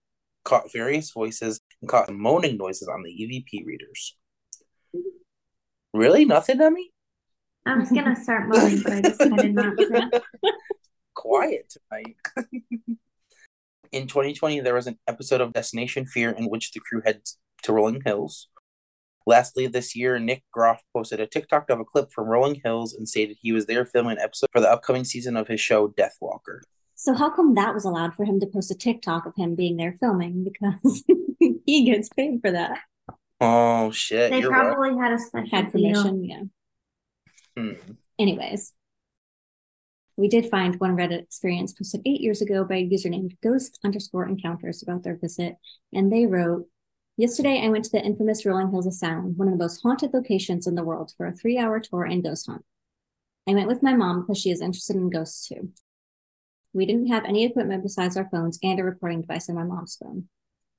caught 0.44 0.70
various 0.70 1.10
voices 1.10 1.60
and 1.80 1.88
caught 1.88 2.12
moaning 2.12 2.58
noises 2.58 2.88
on 2.88 3.02
the 3.02 3.10
EVP 3.10 3.64
readers. 3.64 4.14
Really? 5.94 6.26
Nothing, 6.26 6.60
Emmy? 6.60 6.91
I 7.64 7.76
was 7.76 7.90
gonna 7.90 8.16
start 8.16 8.48
moaning, 8.48 8.82
but 8.82 8.92
I 8.92 9.00
decided 9.00 9.54
not 9.54 9.76
to. 9.76 10.22
Quiet 11.14 11.72
tonight. 11.90 12.16
in 13.92 14.06
2020, 14.06 14.60
there 14.60 14.74
was 14.74 14.86
an 14.86 14.98
episode 15.06 15.40
of 15.40 15.52
Destination 15.52 16.06
Fear 16.06 16.30
in 16.30 16.46
which 16.46 16.72
the 16.72 16.80
crew 16.80 17.02
heads 17.04 17.38
to 17.62 17.72
Rolling 17.72 18.02
Hills. 18.04 18.48
Lastly, 19.26 19.68
this 19.68 19.94
year, 19.94 20.18
Nick 20.18 20.42
Groff 20.52 20.82
posted 20.92 21.20
a 21.20 21.26
TikTok 21.26 21.70
of 21.70 21.78
a 21.78 21.84
clip 21.84 22.10
from 22.10 22.26
Rolling 22.26 22.60
Hills 22.64 22.94
and 22.94 23.08
stated 23.08 23.36
he 23.40 23.52
was 23.52 23.66
there 23.66 23.86
filming 23.86 24.12
an 24.12 24.18
episode 24.18 24.48
for 24.52 24.60
the 24.60 24.70
upcoming 24.70 25.04
season 25.04 25.36
of 25.36 25.46
his 25.46 25.60
show 25.60 25.88
Deathwalker. 25.88 26.60
So 26.96 27.14
how 27.14 27.30
come 27.30 27.54
that 27.54 27.74
was 27.74 27.84
allowed 27.84 28.14
for 28.14 28.24
him 28.24 28.40
to 28.40 28.46
post 28.46 28.70
a 28.70 28.74
TikTok 28.74 29.26
of 29.26 29.34
him 29.36 29.54
being 29.54 29.76
there 29.76 29.96
filming? 30.00 30.44
Because 30.44 31.04
he 31.66 31.84
gets 31.84 32.08
paid 32.08 32.40
for 32.40 32.50
that. 32.50 32.78
Oh 33.40 33.90
shit! 33.90 34.30
They 34.30 34.40
you're 34.40 34.50
right. 34.50 34.72
probably 34.72 34.96
had 34.96 35.12
a 35.12 35.18
special 35.18 35.48
Had 35.50 35.72
deal. 35.72 35.92
permission, 35.92 36.24
yeah. 36.24 36.42
Hmm. 37.56 37.72
Anyways, 38.18 38.72
we 40.16 40.28
did 40.28 40.50
find 40.50 40.78
one 40.78 40.96
Reddit 40.96 41.22
experience 41.22 41.72
posted 41.72 42.02
eight 42.06 42.20
years 42.20 42.40
ago 42.40 42.64
by 42.64 42.76
a 42.76 42.80
user 42.80 43.08
named 43.08 43.36
Ghost 43.42 43.78
underscore 43.84 44.26
Encounters 44.26 44.82
about 44.82 45.02
their 45.02 45.16
visit, 45.16 45.56
and 45.92 46.12
they 46.12 46.26
wrote, 46.26 46.68
"Yesterday, 47.16 47.60
I 47.62 47.68
went 47.68 47.84
to 47.86 47.90
the 47.90 48.04
infamous 48.04 48.46
Rolling 48.46 48.70
Hills 48.70 48.86
Asylum, 48.86 49.36
one 49.36 49.48
of 49.48 49.52
the 49.52 49.64
most 49.64 49.82
haunted 49.82 50.14
locations 50.14 50.66
in 50.66 50.74
the 50.74 50.84
world, 50.84 51.12
for 51.16 51.26
a 51.26 51.34
three-hour 51.34 51.80
tour 51.80 52.04
and 52.04 52.22
ghost 52.22 52.46
hunt. 52.46 52.64
I 53.46 53.54
went 53.54 53.68
with 53.68 53.82
my 53.82 53.94
mom 53.94 54.20
because 54.20 54.38
she 54.38 54.50
is 54.50 54.60
interested 54.60 54.96
in 54.96 55.10
ghosts 55.10 55.48
too. 55.48 55.72
We 56.72 56.86
didn't 56.86 57.08
have 57.08 57.24
any 57.24 57.44
equipment 57.44 57.82
besides 57.82 58.16
our 58.16 58.28
phones 58.30 58.58
and 58.62 58.78
a 58.78 58.84
recording 58.84 59.20
device 59.20 59.48
in 59.48 59.56
my 59.56 59.64
mom's 59.64 59.96
phone. 59.96 60.28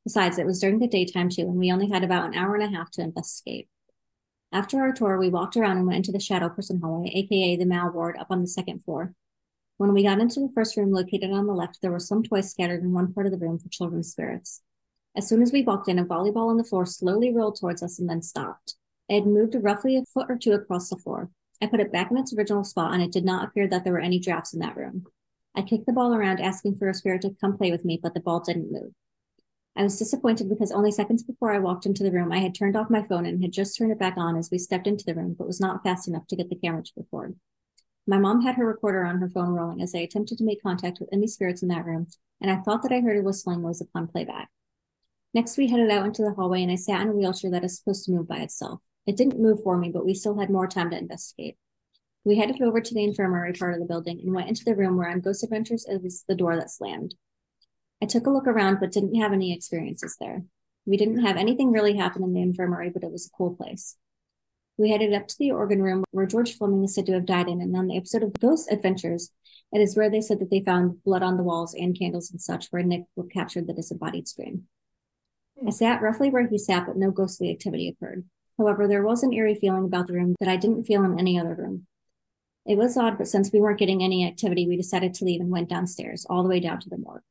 Besides, 0.04 0.38
it 0.38 0.46
was 0.46 0.60
during 0.60 0.80
the 0.80 0.88
daytime 0.88 1.30
too, 1.30 1.44
and 1.44 1.56
we 1.56 1.72
only 1.72 1.90
had 1.90 2.04
about 2.04 2.26
an 2.26 2.34
hour 2.34 2.56
and 2.56 2.64
a 2.64 2.76
half 2.76 2.90
to 2.92 3.02
investigate." 3.02 3.68
After 4.54 4.80
our 4.82 4.94
tour, 4.94 5.18
we 5.18 5.30
walked 5.30 5.58
around 5.58 5.78
and 5.78 5.88
went 5.88 5.98
into 5.98 6.12
the 6.12 6.20
shadow 6.20 6.48
person 6.48 6.80
hallway, 6.80 7.10
aka 7.12 7.56
the 7.56 7.66
Mal 7.66 7.90
ward, 7.90 8.16
up 8.20 8.28
on 8.30 8.40
the 8.42 8.48
second 8.48 8.84
floor. 8.84 9.16
When 9.78 9.94
we 9.94 10.04
got 10.04 10.20
into 10.20 10.42
the 10.42 10.52
first 10.54 10.78
room 10.78 10.92
located 10.92 11.32
on 11.32 11.48
the 11.48 11.54
left, 11.54 11.80
there 11.82 11.92
were 11.92 12.00
some 12.00 12.22
toys 12.22 12.52
scattered 12.52 12.84
in 12.84 12.94
one 12.94 13.12
part 13.12 13.26
of 13.26 13.32
the 13.32 13.40
room 13.40 13.58
for 13.58 13.68
children's 13.70 14.12
spirits. 14.12 14.62
As 15.18 15.28
soon 15.28 15.42
as 15.42 15.52
we 15.52 15.64
walked 15.64 15.88
in, 15.88 15.98
a 15.98 16.06
volleyball 16.06 16.50
on 16.50 16.58
the 16.58 16.64
floor 16.64 16.86
slowly 16.86 17.34
rolled 17.34 17.60
towards 17.60 17.82
us 17.82 17.98
and 17.98 18.08
then 18.08 18.22
stopped. 18.22 18.76
It 19.10 19.16
had 19.16 19.26
moved 19.26 19.56
roughly 19.60 19.98
a 19.98 20.06
foot 20.06 20.30
or 20.30 20.38
two 20.38 20.52
across 20.52 20.90
the 20.90 20.98
floor. 20.98 21.32
I 21.60 21.66
put 21.66 21.80
it 21.80 21.92
back 21.92 22.12
in 22.12 22.18
its 22.18 22.32
original 22.32 22.64
spot, 22.64 22.94
and 22.94 23.02
it 23.02 23.12
did 23.12 23.26
not 23.26 23.48
appear 23.48 23.68
that 23.68 23.84
there 23.84 23.94
were 23.94 24.00
any 24.00 24.20
drafts 24.20 24.54
in 24.54 24.60
that 24.60 24.78
room. 24.78 25.08
I 25.56 25.64
kicked 25.64 25.88
the 25.88 25.94
ball 25.94 26.14
around, 26.14 26.40
asking 26.40 26.76
for 26.76 26.90
a 26.90 26.94
spirit 26.94 27.24
to 27.24 27.36
come 27.42 27.58
play 27.58 27.72
with 27.72 27.86
me, 27.86 28.00
but 28.02 28.14
the 28.14 28.20
ball 28.20 28.40
didn't 28.40 28.72
move. 28.72 28.92
I 29.76 29.84
was 29.84 29.98
disappointed 29.98 30.50
because 30.50 30.72
only 30.72 30.92
seconds 30.92 31.24
before 31.24 31.52
I 31.52 31.60
walked 31.60 31.88
into 31.88 32.04
the 32.04 32.12
room, 32.12 32.32
I 32.32 32.38
had 32.38 32.54
turned 32.54 32.76
off 32.76 32.92
my 32.92 33.02
phone 33.02 33.26
and 33.26 33.42
had 33.42 33.52
just 33.52 33.76
turned 33.78 33.92
it 33.92 33.98
back 33.98 34.18
on 34.18 34.38
as 34.38 34.52
we 34.52 34.60
stepped 34.60 34.86
into 34.86 35.04
the 35.04 35.16
room, 35.16 35.36
but 35.38 35.48
was 35.48 35.60
not 35.60 35.82
fast 35.84 36.08
enough 36.08 36.28
to 36.28 36.36
get 36.36 36.50
the 36.50 36.56
camera 36.56 36.84
to 36.84 36.92
record. 36.96 37.36
My 38.06 38.20
mom 38.20 38.42
had 38.42 38.56
her 38.56 38.68
recorder 38.68 39.04
on 39.04 39.20
her 39.20 39.30
phone 39.30 39.50
rolling 39.50 39.82
as 39.82 39.96
I 39.96 40.00
attempted 40.00 40.38
to 40.38 40.44
make 40.44 40.62
contact 40.62 41.00
with 41.00 41.10
any 41.12 41.26
spirits 41.26 41.64
in 41.64 41.70
that 41.70 41.86
room, 41.86 42.08
and 42.40 42.52
I 42.52 42.58
thought 42.58 42.84
that 42.84 42.92
I 42.92 43.00
heard 43.00 43.18
a 43.18 43.24
whistling 43.24 43.62
noise 43.64 43.82
upon 43.82 44.10
playback. 44.10 44.50
Next, 45.34 45.58
we 45.58 45.68
headed 45.68 45.90
out 45.90 46.06
into 46.06 46.22
the 46.22 46.34
hallway, 46.34 46.62
and 46.62 46.72
I 46.72 46.76
sat 46.76 47.02
in 47.02 47.08
a 47.08 47.14
wheelchair 47.14 47.50
that 47.52 47.64
is 47.64 47.78
supposed 47.78 48.06
to 48.06 48.12
move 48.12 48.28
by 48.28 48.38
itself. 48.38 48.82
It 49.08 49.18
didn't 49.18 49.42
move 49.42 49.64
for 49.64 49.78
me, 49.78 49.90
but 49.90 50.06
we 50.06 50.14
still 50.14 50.38
had 50.38 50.52
more 50.52 50.68
time 50.68 50.92
to 50.92 50.98
investigate. 50.98 51.58
We 52.24 52.38
headed 52.38 52.62
over 52.62 52.80
to 52.80 52.94
the 52.94 53.04
infirmary 53.04 53.54
part 53.54 53.74
of 53.74 53.80
the 53.80 53.86
building 53.86 54.20
and 54.22 54.34
went 54.34 54.50
into 54.50 54.64
the 54.64 54.76
room 54.76 54.98
where 54.98 55.10
on 55.10 55.20
Ghost 55.20 55.44
Adventures 55.44 55.86
it 55.90 56.02
was 56.04 56.24
the 56.28 56.36
door 56.36 56.56
that 56.56 56.70
slammed. 56.70 57.16
I 58.04 58.06
took 58.06 58.28
a 58.28 58.30
look 58.30 58.48
around 58.48 58.82
but 58.82 58.92
didn't 58.92 59.16
have 59.16 59.32
any 59.32 59.54
experiences 59.54 60.18
there. 60.20 60.44
We 60.86 60.98
didn't 60.98 61.24
have 61.24 61.38
anything 61.38 61.72
really 61.72 61.96
happen 61.96 62.22
in 62.22 62.34
the 62.34 62.42
infirmary, 62.42 62.90
but 62.90 63.02
it 63.02 63.10
was 63.10 63.26
a 63.26 63.38
cool 63.38 63.56
place. 63.56 63.96
We 64.78 64.90
headed 64.90 65.14
up 65.14 65.30
to 65.30 65.36
the 65.40 65.52
organ 65.52 65.82
room 65.82 66.04
where 66.12 66.26
George 66.26 66.58
Fleming 66.58 66.84
is 66.84 66.94
said 66.94 67.06
to 67.06 67.14
have 67.14 67.26
died 67.26 67.48
in, 67.48 67.62
and 67.62 67.74
on 67.78 67.88
the 67.88 67.96
episode 67.96 68.24
of 68.24 68.34
Ghost 68.34 68.70
Adventures, 68.70 69.30
it 69.72 69.80
is 69.80 69.96
where 69.96 70.10
they 70.10 70.20
said 70.20 70.40
that 70.40 70.52
they 70.52 70.60
found 70.60 71.02
blood 71.06 71.24
on 71.24 71.38
the 71.38 71.44
walls 71.44 71.74
and 71.74 71.98
candles 71.98 72.30
and 72.30 72.42
such, 72.42 72.68
where 72.72 72.84
Nick 72.84 73.04
captured 73.32 73.68
the 73.68 73.74
disembodied 73.74 74.28
scream. 74.28 74.64
I 75.62 75.66
hmm. 75.66 75.70
sat 75.70 76.02
roughly 76.02 76.30
where 76.30 76.46
he 76.46 76.58
sat, 76.58 76.86
but 76.86 76.98
no 76.98 77.10
ghostly 77.10 77.52
activity 77.52 77.88
occurred. 77.88 78.26
However, 78.58 78.86
there 78.86 79.06
was 79.06 79.24
an 79.24 79.32
eerie 79.32 79.56
feeling 79.56 79.86
about 79.86 80.08
the 80.08 80.14
room 80.16 80.36
that 80.42 80.50
I 80.50 80.58
didn't 80.58 80.84
feel 80.84 81.06
in 81.06 81.18
any 81.18 81.40
other 81.40 81.56
room. 81.56 81.88
It 82.66 82.78
was 82.78 82.98
odd, 82.98 83.18
but 83.18 83.30
since 83.30 83.54
we 83.54 83.62
weren't 83.62 83.80
getting 83.80 84.04
any 84.04 84.28
activity, 84.28 84.68
we 84.68 84.76
decided 84.76 85.14
to 85.14 85.26
leave 85.26 85.40
and 85.40 85.50
went 85.50 85.70
downstairs, 85.70 86.26
all 86.30 86.44
the 86.44 86.50
way 86.50 86.60
down 86.60 86.82
to 86.82 86.90
the 86.90 86.98
morgue. 86.98 87.22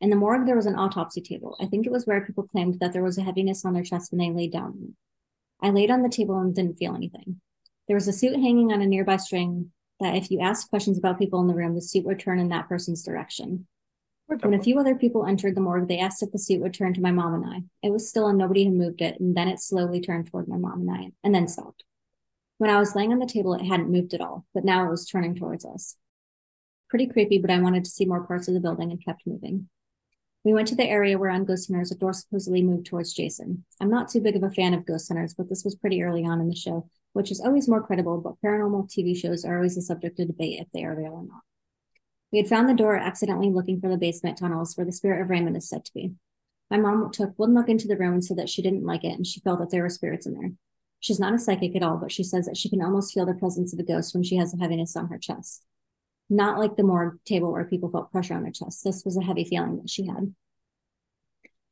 In 0.00 0.10
the 0.10 0.16
morgue, 0.16 0.46
there 0.46 0.56
was 0.56 0.66
an 0.66 0.76
autopsy 0.76 1.20
table. 1.20 1.56
I 1.60 1.66
think 1.66 1.84
it 1.84 1.92
was 1.92 2.06
where 2.06 2.24
people 2.24 2.46
claimed 2.46 2.78
that 2.80 2.92
there 2.92 3.02
was 3.02 3.18
a 3.18 3.22
heaviness 3.22 3.64
on 3.64 3.74
their 3.74 3.82
chest 3.82 4.12
when 4.12 4.18
they 4.18 4.30
laid 4.30 4.52
down. 4.52 4.94
I 5.60 5.70
laid 5.70 5.90
on 5.90 6.02
the 6.02 6.08
table 6.08 6.38
and 6.38 6.54
didn't 6.54 6.78
feel 6.78 6.94
anything. 6.94 7.40
There 7.88 7.96
was 7.96 8.06
a 8.06 8.12
suit 8.12 8.34
hanging 8.34 8.72
on 8.72 8.80
a 8.80 8.86
nearby 8.86 9.16
string 9.16 9.72
that 9.98 10.14
if 10.14 10.30
you 10.30 10.40
asked 10.40 10.70
questions 10.70 10.98
about 10.98 11.18
people 11.18 11.40
in 11.40 11.48
the 11.48 11.54
room, 11.54 11.74
the 11.74 11.82
suit 11.82 12.04
would 12.04 12.20
turn 12.20 12.38
in 12.38 12.50
that 12.50 12.68
person's 12.68 13.02
direction. 13.02 13.66
When 14.26 14.54
a 14.54 14.62
few 14.62 14.78
other 14.78 14.94
people 14.94 15.24
entered 15.24 15.56
the 15.56 15.62
morgue, 15.62 15.88
they 15.88 15.98
asked 15.98 16.22
if 16.22 16.30
the 16.30 16.38
suit 16.38 16.60
would 16.60 16.74
turn 16.74 16.92
to 16.94 17.00
my 17.00 17.10
mom 17.10 17.34
and 17.34 17.46
I. 17.46 17.62
It 17.82 17.90
was 17.90 18.08
still 18.08 18.28
and 18.28 18.38
nobody 18.38 18.64
had 18.64 18.74
moved 18.74 19.00
it, 19.00 19.18
and 19.18 19.34
then 19.34 19.48
it 19.48 19.58
slowly 19.58 20.00
turned 20.00 20.30
toward 20.30 20.46
my 20.46 20.58
mom 20.58 20.82
and 20.82 20.90
I, 20.90 21.12
and 21.24 21.34
then 21.34 21.48
stopped. 21.48 21.82
When 22.58 22.70
I 22.70 22.78
was 22.78 22.94
laying 22.94 23.10
on 23.10 23.20
the 23.20 23.26
table, 23.26 23.54
it 23.54 23.64
hadn't 23.64 23.90
moved 23.90 24.12
at 24.12 24.20
all, 24.20 24.44
but 24.52 24.64
now 24.64 24.86
it 24.86 24.90
was 24.90 25.06
turning 25.06 25.34
towards 25.34 25.64
us. 25.64 25.96
Pretty 26.90 27.06
creepy, 27.06 27.38
but 27.38 27.50
I 27.50 27.58
wanted 27.58 27.84
to 27.84 27.90
see 27.90 28.04
more 28.04 28.26
parts 28.26 28.48
of 28.48 28.54
the 28.54 28.60
building 28.60 28.90
and 28.90 29.02
kept 29.02 29.26
moving. 29.26 29.70
We 30.44 30.52
went 30.52 30.68
to 30.68 30.76
the 30.76 30.88
area 30.88 31.18
where 31.18 31.30
on 31.30 31.44
Ghost 31.44 31.68
Hunters 31.68 31.90
a 31.90 31.96
door 31.96 32.12
supposedly 32.12 32.62
moved 32.62 32.86
towards 32.86 33.12
Jason. 33.12 33.64
I'm 33.80 33.90
not 33.90 34.08
too 34.08 34.20
big 34.20 34.36
of 34.36 34.42
a 34.42 34.50
fan 34.50 34.72
of 34.72 34.86
Ghost 34.86 35.08
Hunters, 35.08 35.34
but 35.34 35.48
this 35.48 35.64
was 35.64 35.74
pretty 35.74 36.02
early 36.02 36.24
on 36.24 36.40
in 36.40 36.48
the 36.48 36.54
show, 36.54 36.88
which 37.12 37.30
is 37.30 37.40
always 37.40 37.68
more 37.68 37.82
credible, 37.82 38.20
but 38.20 38.40
paranormal 38.44 38.88
TV 38.88 39.16
shows 39.16 39.44
are 39.44 39.56
always 39.56 39.76
a 39.76 39.82
subject 39.82 40.20
of 40.20 40.28
debate 40.28 40.60
if 40.60 40.68
they 40.72 40.84
are 40.84 40.94
real 40.94 41.12
or 41.12 41.24
not. 41.24 41.42
We 42.30 42.38
had 42.38 42.48
found 42.48 42.68
the 42.68 42.74
door 42.74 42.96
accidentally 42.96 43.50
looking 43.50 43.80
for 43.80 43.88
the 43.88 43.96
basement 43.96 44.38
tunnels 44.38 44.76
where 44.76 44.86
the 44.86 44.92
spirit 44.92 45.22
of 45.22 45.30
Raymond 45.30 45.56
is 45.56 45.68
said 45.68 45.84
to 45.84 45.94
be. 45.94 46.12
My 46.70 46.76
mom 46.76 47.10
took 47.10 47.32
one 47.36 47.54
look 47.54 47.68
into 47.68 47.88
the 47.88 47.96
room 47.96 48.12
and 48.12 48.24
said 48.24 48.36
that 48.36 48.50
she 48.50 48.62
didn't 48.62 48.84
like 48.84 49.04
it 49.04 49.12
and 49.12 49.26
she 49.26 49.40
felt 49.40 49.58
that 49.60 49.70
there 49.70 49.82
were 49.82 49.88
spirits 49.88 50.26
in 50.26 50.34
there. 50.34 50.50
She's 51.00 51.20
not 51.20 51.34
a 51.34 51.38
psychic 51.38 51.74
at 51.76 51.82
all, 51.82 51.96
but 51.96 52.12
she 52.12 52.22
says 52.22 52.46
that 52.46 52.56
she 52.56 52.68
can 52.68 52.82
almost 52.82 53.14
feel 53.14 53.24
the 53.24 53.34
presence 53.34 53.72
of 53.72 53.78
a 53.78 53.84
ghost 53.84 54.14
when 54.14 54.22
she 54.22 54.36
has 54.36 54.52
a 54.52 54.58
heaviness 54.58 54.96
on 54.96 55.08
her 55.08 55.18
chest. 55.18 55.64
Not 56.30 56.58
like 56.58 56.76
the 56.76 56.82
morgue 56.82 57.18
table 57.24 57.52
where 57.52 57.64
people 57.64 57.88
felt 57.88 58.12
pressure 58.12 58.34
on 58.34 58.42
their 58.42 58.52
chest. 58.52 58.84
This 58.84 59.04
was 59.04 59.16
a 59.16 59.22
heavy 59.22 59.44
feeling 59.44 59.76
that 59.78 59.90
she 59.90 60.06
had. 60.06 60.34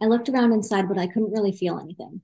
I 0.01 0.07
looked 0.07 0.29
around 0.29 0.53
inside, 0.53 0.89
but 0.89 0.99
I 0.99 1.07
couldn't 1.07 1.33
really 1.33 1.53
feel 1.53 1.79
anything. 1.79 2.23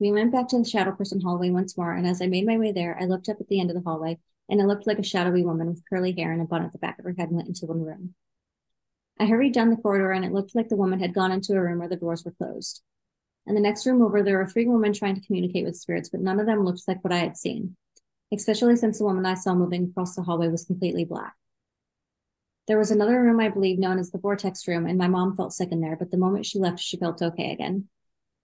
We 0.00 0.12
went 0.12 0.32
back 0.32 0.48
to 0.48 0.58
the 0.58 0.68
shadow 0.68 0.92
person 0.92 1.20
hallway 1.20 1.50
once 1.50 1.76
more, 1.76 1.92
and 1.92 2.06
as 2.06 2.22
I 2.22 2.26
made 2.26 2.46
my 2.46 2.56
way 2.56 2.70
there, 2.70 2.96
I 3.00 3.06
looked 3.06 3.28
up 3.28 3.40
at 3.40 3.48
the 3.48 3.60
end 3.60 3.70
of 3.70 3.74
the 3.74 3.82
hallway, 3.82 4.18
and 4.48 4.60
it 4.60 4.66
looked 4.66 4.86
like 4.86 4.98
a 4.98 5.04
shadowy 5.04 5.44
woman 5.44 5.68
with 5.68 5.82
curly 5.88 6.12
hair 6.12 6.32
and 6.32 6.40
a 6.40 6.44
bun 6.44 6.64
at 6.64 6.72
the 6.72 6.78
back 6.78 6.98
of 6.98 7.04
her 7.04 7.14
head 7.18 7.30
went 7.32 7.48
into 7.48 7.66
one 7.66 7.84
room. 7.84 8.14
I 9.18 9.26
hurried 9.26 9.54
down 9.54 9.70
the 9.70 9.76
corridor, 9.76 10.12
and 10.12 10.24
it 10.24 10.32
looked 10.32 10.54
like 10.54 10.68
the 10.68 10.76
woman 10.76 11.00
had 11.00 11.14
gone 11.14 11.32
into 11.32 11.54
a 11.54 11.60
room 11.60 11.80
where 11.80 11.88
the 11.88 11.96
doors 11.96 12.24
were 12.24 12.30
closed. 12.30 12.82
In 13.46 13.54
the 13.54 13.60
next 13.60 13.86
room 13.86 14.00
over, 14.00 14.22
there 14.22 14.38
were 14.38 14.46
three 14.46 14.68
women 14.68 14.92
trying 14.92 15.16
to 15.16 15.26
communicate 15.26 15.64
with 15.64 15.76
spirits, 15.76 16.08
but 16.08 16.20
none 16.20 16.38
of 16.38 16.46
them 16.46 16.64
looked 16.64 16.86
like 16.86 17.02
what 17.02 17.12
I 17.12 17.18
had 17.18 17.36
seen, 17.36 17.76
especially 18.32 18.76
since 18.76 18.98
the 18.98 19.04
woman 19.04 19.26
I 19.26 19.34
saw 19.34 19.54
moving 19.54 19.90
across 19.90 20.14
the 20.14 20.22
hallway 20.22 20.48
was 20.48 20.64
completely 20.64 21.04
black. 21.04 21.34
There 22.66 22.78
was 22.78 22.90
another 22.90 23.22
room, 23.22 23.40
I 23.40 23.48
believe, 23.48 23.78
known 23.78 23.98
as 23.98 24.10
the 24.10 24.18
vortex 24.18 24.68
room, 24.68 24.86
and 24.86 24.98
my 24.98 25.08
mom 25.08 25.34
felt 25.36 25.54
sick 25.54 25.72
in 25.72 25.80
there, 25.80 25.96
but 25.96 26.10
the 26.10 26.18
moment 26.18 26.44
she 26.44 26.58
left, 26.58 26.80
she 26.80 26.98
felt 26.98 27.22
okay 27.22 27.52
again. 27.52 27.88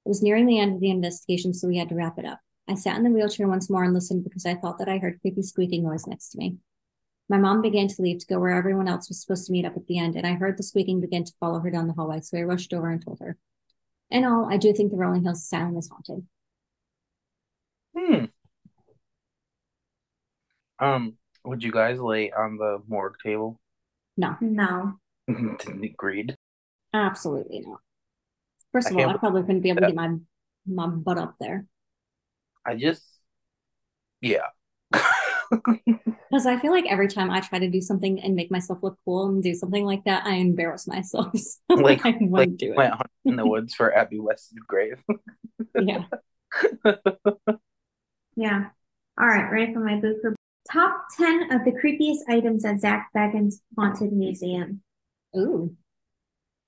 It 0.06 0.08
was 0.08 0.22
nearing 0.22 0.46
the 0.46 0.58
end 0.58 0.74
of 0.74 0.80
the 0.80 0.90
investigation, 0.90 1.52
so 1.52 1.68
we 1.68 1.76
had 1.76 1.90
to 1.90 1.94
wrap 1.94 2.18
it 2.18 2.24
up. 2.24 2.40
I 2.66 2.74
sat 2.74 2.96
in 2.96 3.04
the 3.04 3.10
wheelchair 3.10 3.46
once 3.46 3.68
more 3.68 3.84
and 3.84 3.92
listened 3.92 4.24
because 4.24 4.46
I 4.46 4.54
thought 4.54 4.78
that 4.78 4.88
I 4.88 4.96
heard 4.96 5.20
creepy 5.20 5.42
squeaking 5.42 5.84
noise 5.84 6.06
next 6.06 6.30
to 6.30 6.38
me. 6.38 6.56
My 7.28 7.38
mom 7.38 7.62
began 7.62 7.88
to 7.88 8.02
leave 8.02 8.18
to 8.20 8.26
go 8.26 8.38
where 8.38 8.56
everyone 8.56 8.88
else 8.88 9.08
was 9.08 9.20
supposed 9.20 9.46
to 9.46 9.52
meet 9.52 9.64
up 9.64 9.76
at 9.76 9.86
the 9.86 9.98
end, 9.98 10.16
and 10.16 10.26
I 10.26 10.34
heard 10.34 10.56
the 10.56 10.62
squeaking 10.62 11.00
begin 11.00 11.24
to 11.24 11.32
follow 11.40 11.60
her 11.60 11.70
down 11.70 11.86
the 11.86 11.94
hallway, 11.94 12.20
so 12.20 12.38
I 12.38 12.42
rushed 12.42 12.72
over 12.72 12.90
and 12.90 13.04
told 13.04 13.20
her. 13.20 13.36
In 14.10 14.24
all, 14.24 14.50
I 14.50 14.56
do 14.56 14.72
think 14.72 14.90
the 14.90 14.98
Rolling 14.98 15.24
Hills 15.24 15.42
Asylum 15.42 15.76
is 15.76 15.88
haunted. 15.88 16.26
Hmm. 17.96 18.24
Um, 20.78 21.14
would 21.44 21.62
you 21.62 21.72
guys 21.72 21.98
lay 22.00 22.30
on 22.32 22.56
the 22.56 22.82
morgue 22.88 23.16
table? 23.24 23.60
No, 24.16 24.36
No. 24.40 24.94
Agreed. 25.28 26.36
absolutely 26.92 27.60
not. 27.60 27.80
First 28.72 28.88
I 28.88 28.90
of 28.90 28.96
all, 28.98 29.10
I 29.10 29.16
probably 29.16 29.42
couldn't 29.42 29.60
be 29.62 29.70
able 29.70 29.80
to 29.82 29.86
get 29.88 29.94
my 29.96 30.16
my 30.66 30.86
butt 30.86 31.18
up 31.18 31.34
there 31.40 31.66
I 32.66 32.74
just, 32.76 33.02
yeah. 34.22 34.46
because 34.90 36.46
I 36.46 36.58
feel 36.58 36.70
like 36.72 36.86
every 36.88 37.08
time 37.08 37.30
I 37.30 37.40
try 37.40 37.58
to 37.58 37.68
do 37.68 37.80
something 37.82 38.20
and 38.22 38.34
make 38.34 38.50
myself 38.50 38.78
look 38.82 38.98
cool 39.04 39.26
and 39.28 39.42
do 39.42 39.54
something 39.54 39.84
like 39.84 40.04
that, 40.04 40.24
I 40.24 40.36
embarrass 40.36 40.86
myself. 40.86 41.34
So 41.36 41.58
Like- 41.76 42.04
I 42.06 42.10
wouldn't 42.10 42.30
like 42.32 42.56
do 42.56 42.72
it. 42.72 42.76
went 42.76 42.94
in 43.26 43.36
the 43.36 43.46
woods 43.46 43.74
for 43.74 43.94
Abby 43.94 44.18
West's 44.18 44.52
grave. 44.66 45.02
Yeah. 45.78 46.04
Yeah. 48.36 48.70
All 49.20 49.26
right, 49.26 49.50
ready 49.50 49.72
for 49.72 49.80
my 49.80 50.00
boo 50.00 50.18
for 50.22 50.34
top 50.70 51.04
10 51.16 51.52
of 51.52 51.64
the 51.64 51.72
creepiest 51.72 52.28
items 52.28 52.64
at 52.64 52.80
Zak 52.80 53.08
Bagans 53.16 53.56
Haunted 53.76 54.12
Museum. 54.12 54.82
Ooh. 55.36 55.76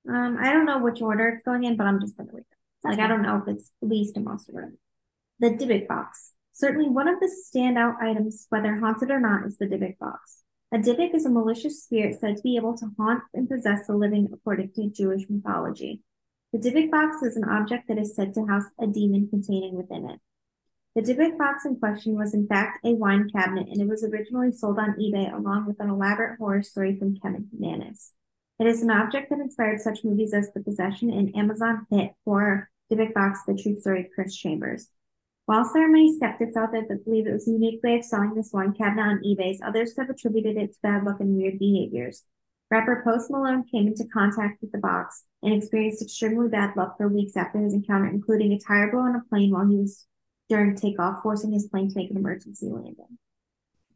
Um, 0.08 0.38
I 0.40 0.52
don't 0.52 0.66
know 0.66 0.78
which 0.78 1.02
order 1.02 1.28
it's 1.28 1.44
going 1.44 1.64
in, 1.64 1.76
but 1.76 1.86
I'm 1.86 2.00
just 2.00 2.16
gonna 2.16 2.30
read 2.32 2.44
it. 2.50 2.56
Like 2.84 2.98
I 2.98 3.08
don't 3.08 3.22
know 3.22 3.42
if 3.42 3.48
it's 3.48 3.70
least 3.80 4.16
and 4.16 4.24
most 4.24 4.50
order. 4.52 4.72
The 5.40 5.50
Dybbuk 5.50 5.88
box. 5.88 6.32
Certainly 6.52 6.88
one 6.88 7.08
of 7.08 7.20
the 7.20 7.30
standout 7.30 8.00
items, 8.00 8.46
whether 8.48 8.76
haunted 8.76 9.10
or 9.10 9.20
not, 9.20 9.46
is 9.46 9.58
the 9.58 9.66
Dybbuk 9.66 9.98
box. 9.98 10.42
A 10.72 10.78
Dybbuk 10.78 11.14
is 11.14 11.26
a 11.26 11.30
malicious 11.30 11.82
spirit 11.82 12.18
said 12.20 12.36
to 12.36 12.42
be 12.42 12.56
able 12.56 12.76
to 12.78 12.90
haunt 12.98 13.22
and 13.34 13.48
possess 13.48 13.86
the 13.86 13.94
living 13.94 14.28
according 14.32 14.72
to 14.72 14.90
Jewish 14.90 15.22
mythology. 15.28 16.02
The 16.52 16.58
Dybbuk 16.58 16.90
box 16.90 17.22
is 17.22 17.36
an 17.36 17.44
object 17.44 17.88
that 17.88 17.98
is 17.98 18.14
said 18.14 18.34
to 18.34 18.46
house 18.46 18.64
a 18.80 18.86
demon 18.86 19.28
containing 19.28 19.74
within 19.74 20.08
it. 20.08 20.20
The 20.96 21.02
Dybbuk 21.02 21.36
box 21.36 21.66
in 21.66 21.76
question 21.76 22.16
was 22.16 22.32
in 22.32 22.46
fact 22.46 22.78
a 22.82 22.94
wine 22.94 23.28
cabinet, 23.28 23.68
and 23.68 23.82
it 23.82 23.86
was 23.86 24.02
originally 24.02 24.50
sold 24.50 24.78
on 24.78 24.96
eBay 24.98 25.30
along 25.30 25.66
with 25.66 25.78
an 25.78 25.90
elaborate 25.90 26.38
horror 26.38 26.62
story 26.62 26.98
from 26.98 27.18
Kenneth 27.18 27.44
Mannis. 27.52 28.14
It 28.58 28.66
is 28.66 28.82
an 28.82 28.90
object 28.90 29.28
that 29.28 29.38
inspired 29.38 29.82
such 29.82 30.04
movies 30.04 30.32
as 30.32 30.54
The 30.54 30.62
Possession 30.62 31.10
and 31.10 31.36
Amazon 31.36 31.86
hit 31.90 32.12
horror 32.24 32.70
Dybbuk 32.90 33.12
box, 33.12 33.40
The 33.46 33.60
True 33.62 33.78
Story 33.78 34.06
of 34.06 34.10
Chris 34.14 34.34
Chambers. 34.34 34.88
Whilst 35.46 35.74
there 35.74 35.84
are 35.84 35.92
many 35.92 36.16
skeptics 36.16 36.56
out 36.56 36.72
there 36.72 36.86
that 36.88 37.04
believe 37.04 37.26
it 37.26 37.34
was 37.34 37.46
a 37.46 37.50
unique 37.50 37.82
way 37.82 37.96
of 37.96 38.04
selling 38.04 38.34
this 38.34 38.54
wine 38.54 38.72
cabinet 38.72 39.02
on 39.02 39.22
eBay, 39.22 39.58
others 39.62 39.92
have 39.98 40.08
attributed 40.08 40.56
it 40.56 40.72
to 40.72 40.78
bad 40.82 41.04
luck 41.04 41.20
and 41.20 41.36
weird 41.36 41.58
behaviors. 41.58 42.22
Rapper 42.70 43.02
Post 43.04 43.30
Malone 43.30 43.64
came 43.70 43.86
into 43.86 44.08
contact 44.14 44.62
with 44.62 44.72
the 44.72 44.78
box 44.78 45.24
and 45.42 45.52
experienced 45.52 46.00
extremely 46.00 46.48
bad 46.48 46.74
luck 46.74 46.96
for 46.96 47.06
weeks 47.06 47.36
after 47.36 47.58
his 47.58 47.74
encounter, 47.74 48.06
including 48.06 48.54
a 48.54 48.58
tire 48.58 48.90
blow 48.90 49.00
on 49.00 49.14
a 49.14 49.28
plane 49.28 49.50
while 49.50 49.68
he 49.68 49.76
was 49.76 50.06
during 50.48 50.76
takeoff, 50.76 51.22
forcing 51.22 51.52
his 51.52 51.68
plane 51.68 51.88
to 51.88 51.96
make 51.96 52.10
an 52.10 52.16
emergency 52.16 52.68
landing. 52.68 53.18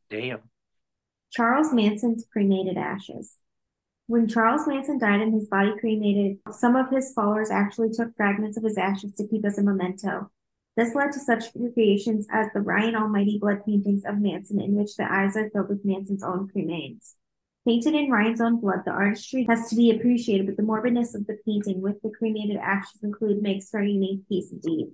Damn. 0.08 0.40
Charles 1.30 1.72
Manson's 1.72 2.26
cremated 2.32 2.76
ashes. 2.76 3.36
When 4.08 4.26
Charles 4.26 4.66
Manson 4.66 4.98
died 4.98 5.20
and 5.20 5.32
his 5.32 5.46
body 5.46 5.72
cremated, 5.78 6.38
some 6.50 6.74
of 6.74 6.90
his 6.90 7.12
followers 7.12 7.50
actually 7.50 7.90
took 7.90 8.16
fragments 8.16 8.56
of 8.56 8.64
his 8.64 8.76
ashes 8.76 9.12
to 9.14 9.28
keep 9.28 9.44
as 9.44 9.56
a 9.56 9.62
memento. 9.62 10.30
This 10.76 10.96
led 10.96 11.12
to 11.12 11.20
such 11.20 11.52
creations 11.74 12.26
as 12.32 12.48
the 12.52 12.60
Ryan 12.60 12.96
Almighty 12.96 13.38
blood 13.38 13.64
paintings 13.64 14.04
of 14.04 14.18
Manson, 14.18 14.60
in 14.60 14.74
which 14.74 14.96
the 14.96 15.04
eyes 15.04 15.36
are 15.36 15.48
filled 15.50 15.68
with 15.68 15.84
Manson's 15.84 16.24
own 16.24 16.48
cremains. 16.48 17.14
Painted 17.64 17.94
in 17.94 18.10
Ryan's 18.10 18.40
own 18.40 18.60
blood, 18.60 18.80
the 18.84 18.90
artistry 18.90 19.44
has 19.48 19.68
to 19.68 19.76
be 19.76 19.90
appreciated, 19.90 20.46
but 20.46 20.56
the 20.56 20.62
morbidness 20.62 21.14
of 21.14 21.26
the 21.26 21.38
painting 21.46 21.80
with 21.80 22.00
the 22.02 22.10
cremated 22.10 22.56
ashes 22.56 23.02
included 23.04 23.42
makes 23.42 23.68
for 23.68 23.78
a 23.78 23.86
unique 23.86 24.26
piece 24.28 24.50
indeed. 24.50 24.88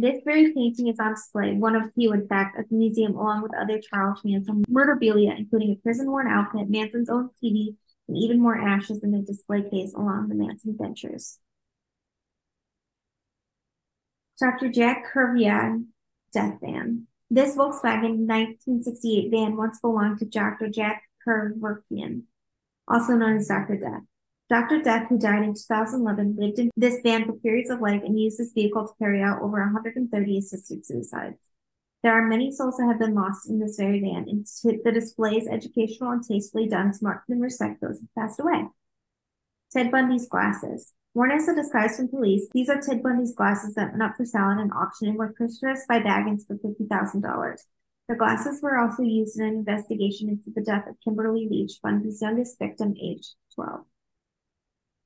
This 0.00 0.22
very 0.24 0.54
painting 0.54 0.86
is 0.86 1.00
on 1.00 1.14
display, 1.14 1.54
one 1.54 1.74
of 1.74 1.92
few 1.92 2.12
in 2.12 2.28
fact, 2.28 2.56
at 2.56 2.68
the 2.68 2.76
museum 2.76 3.16
along 3.16 3.42
with 3.42 3.50
other 3.60 3.80
Charles 3.80 4.20
Manson 4.24 4.64
murderabilia, 4.70 5.36
including 5.36 5.72
a 5.72 5.82
prison-worn 5.82 6.28
outfit, 6.28 6.70
Manson's 6.70 7.10
own 7.10 7.30
TV, 7.42 7.74
and 8.06 8.16
even 8.16 8.40
more 8.40 8.56
ashes 8.56 9.02
in 9.02 9.12
a 9.12 9.22
display 9.22 9.68
case 9.68 9.94
along 9.94 10.28
the 10.28 10.36
Manson 10.36 10.74
dentures. 10.74 11.38
Dr. 14.38 14.68
Jack 14.68 15.12
Kevorkian 15.12 15.86
death 16.32 16.58
van. 16.60 17.08
This 17.28 17.56
Volkswagen 17.56 18.28
1968 18.28 19.32
van 19.32 19.56
once 19.56 19.80
belonged 19.80 20.20
to 20.20 20.26
Dr. 20.26 20.68
Jack 20.68 21.02
Kevorkian, 21.26 22.22
also 22.86 23.14
known 23.14 23.38
as 23.38 23.48
Dr. 23.48 23.76
Death. 23.76 24.02
Dr. 24.48 24.80
Death, 24.80 25.08
who 25.10 25.18
died 25.18 25.42
in 25.42 25.52
2011, 25.52 26.36
lived 26.38 26.58
in 26.58 26.70
this 26.74 27.00
van 27.02 27.26
for 27.26 27.34
periods 27.34 27.68
of 27.68 27.82
life 27.82 28.02
and 28.02 28.18
used 28.18 28.38
this 28.38 28.52
vehicle 28.52 28.88
to 28.88 28.94
carry 28.98 29.22
out 29.22 29.42
over 29.42 29.60
130 29.60 30.38
assisted 30.38 30.86
suicides. 30.86 31.36
There 32.02 32.12
are 32.12 32.26
many 32.26 32.50
souls 32.50 32.76
that 32.78 32.86
have 32.86 32.98
been 32.98 33.14
lost 33.14 33.48
in 33.50 33.58
this 33.58 33.76
very 33.76 34.00
van, 34.00 34.26
and 34.28 34.46
the 34.84 34.92
display 34.92 35.32
is 35.32 35.48
educational 35.48 36.12
and 36.12 36.22
tastefully 36.22 36.66
done 36.66 36.92
to 36.92 36.98
mark 37.02 37.24
and 37.28 37.42
respect 37.42 37.82
those 37.82 38.00
who 38.00 38.08
passed 38.18 38.40
away. 38.40 38.68
Ted 39.70 39.90
Bundy's 39.90 40.28
glasses. 40.28 40.92
Worn 41.12 41.32
as 41.32 41.48
a 41.48 41.54
disguise 41.54 41.96
from 41.96 42.08
police, 42.08 42.48
these 42.54 42.70
are 42.70 42.80
Ted 42.80 43.02
Bundy's 43.02 43.34
glasses 43.34 43.74
that 43.74 43.90
went 43.90 44.02
up 44.02 44.16
for 44.16 44.24
sale 44.24 44.50
at 44.50 44.60
an 44.60 44.70
auction 44.70 45.08
and 45.08 45.18
were 45.18 45.34
purchased 45.36 45.88
by 45.88 46.00
Bagans 46.00 46.46
for 46.46 46.56
$50,000. 46.56 47.58
The 48.08 48.14
glasses 48.14 48.62
were 48.62 48.78
also 48.78 49.02
used 49.02 49.38
in 49.38 49.44
an 49.44 49.54
investigation 49.54 50.30
into 50.30 50.50
the 50.54 50.62
death 50.62 50.88
of 50.88 50.96
Kimberly 51.04 51.48
Leach, 51.50 51.82
Bundy's 51.82 52.22
youngest 52.22 52.58
victim, 52.58 52.94
aged 52.98 53.34
12. 53.56 53.84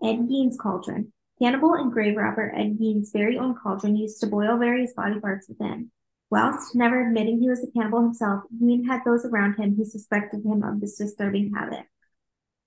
Ed 0.02 0.28
Gein's 0.28 0.58
cauldron. 0.58 1.12
Cannibal 1.38 1.74
and 1.74 1.92
grave 1.92 2.16
robber 2.16 2.52
Ed 2.54 2.78
Gein's 2.78 3.10
very 3.12 3.38
own 3.38 3.54
cauldron 3.54 3.96
used 3.96 4.20
to 4.20 4.26
boil 4.26 4.58
various 4.58 4.92
body 4.92 5.20
parts 5.20 5.48
within. 5.48 5.90
Whilst 6.30 6.74
never 6.74 7.06
admitting 7.06 7.40
he 7.40 7.48
was 7.50 7.62
a 7.62 7.70
cannibal 7.70 8.00
himself, 8.00 8.44
Gein 8.58 8.86
had 8.86 9.02
those 9.04 9.24
around 9.24 9.56
him 9.56 9.76
who 9.76 9.84
suspected 9.84 10.44
him 10.44 10.62
of 10.62 10.80
this 10.80 10.96
disturbing 10.96 11.52
habit. 11.52 11.84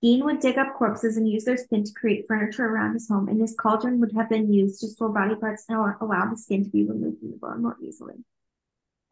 Gein 0.04 0.24
would 0.24 0.40
dig 0.40 0.56
up 0.56 0.74
corpses 0.76 1.16
and 1.16 1.28
use 1.28 1.44
their 1.44 1.56
skin 1.56 1.82
to 1.82 1.92
create 1.92 2.26
furniture 2.28 2.66
around 2.66 2.94
his 2.94 3.08
home, 3.08 3.28
and 3.28 3.40
his 3.40 3.56
cauldron 3.58 3.98
would 3.98 4.12
have 4.12 4.28
been 4.28 4.52
used 4.52 4.80
to 4.80 4.88
store 4.88 5.08
body 5.08 5.34
parts 5.34 5.64
and 5.68 5.78
allow 6.00 6.30
the 6.30 6.36
skin 6.36 6.64
to 6.64 6.70
be 6.70 6.86
removed 6.86 7.18
from 7.18 7.32
the 7.32 7.36
bone 7.38 7.62
more 7.62 7.76
easily. 7.82 8.14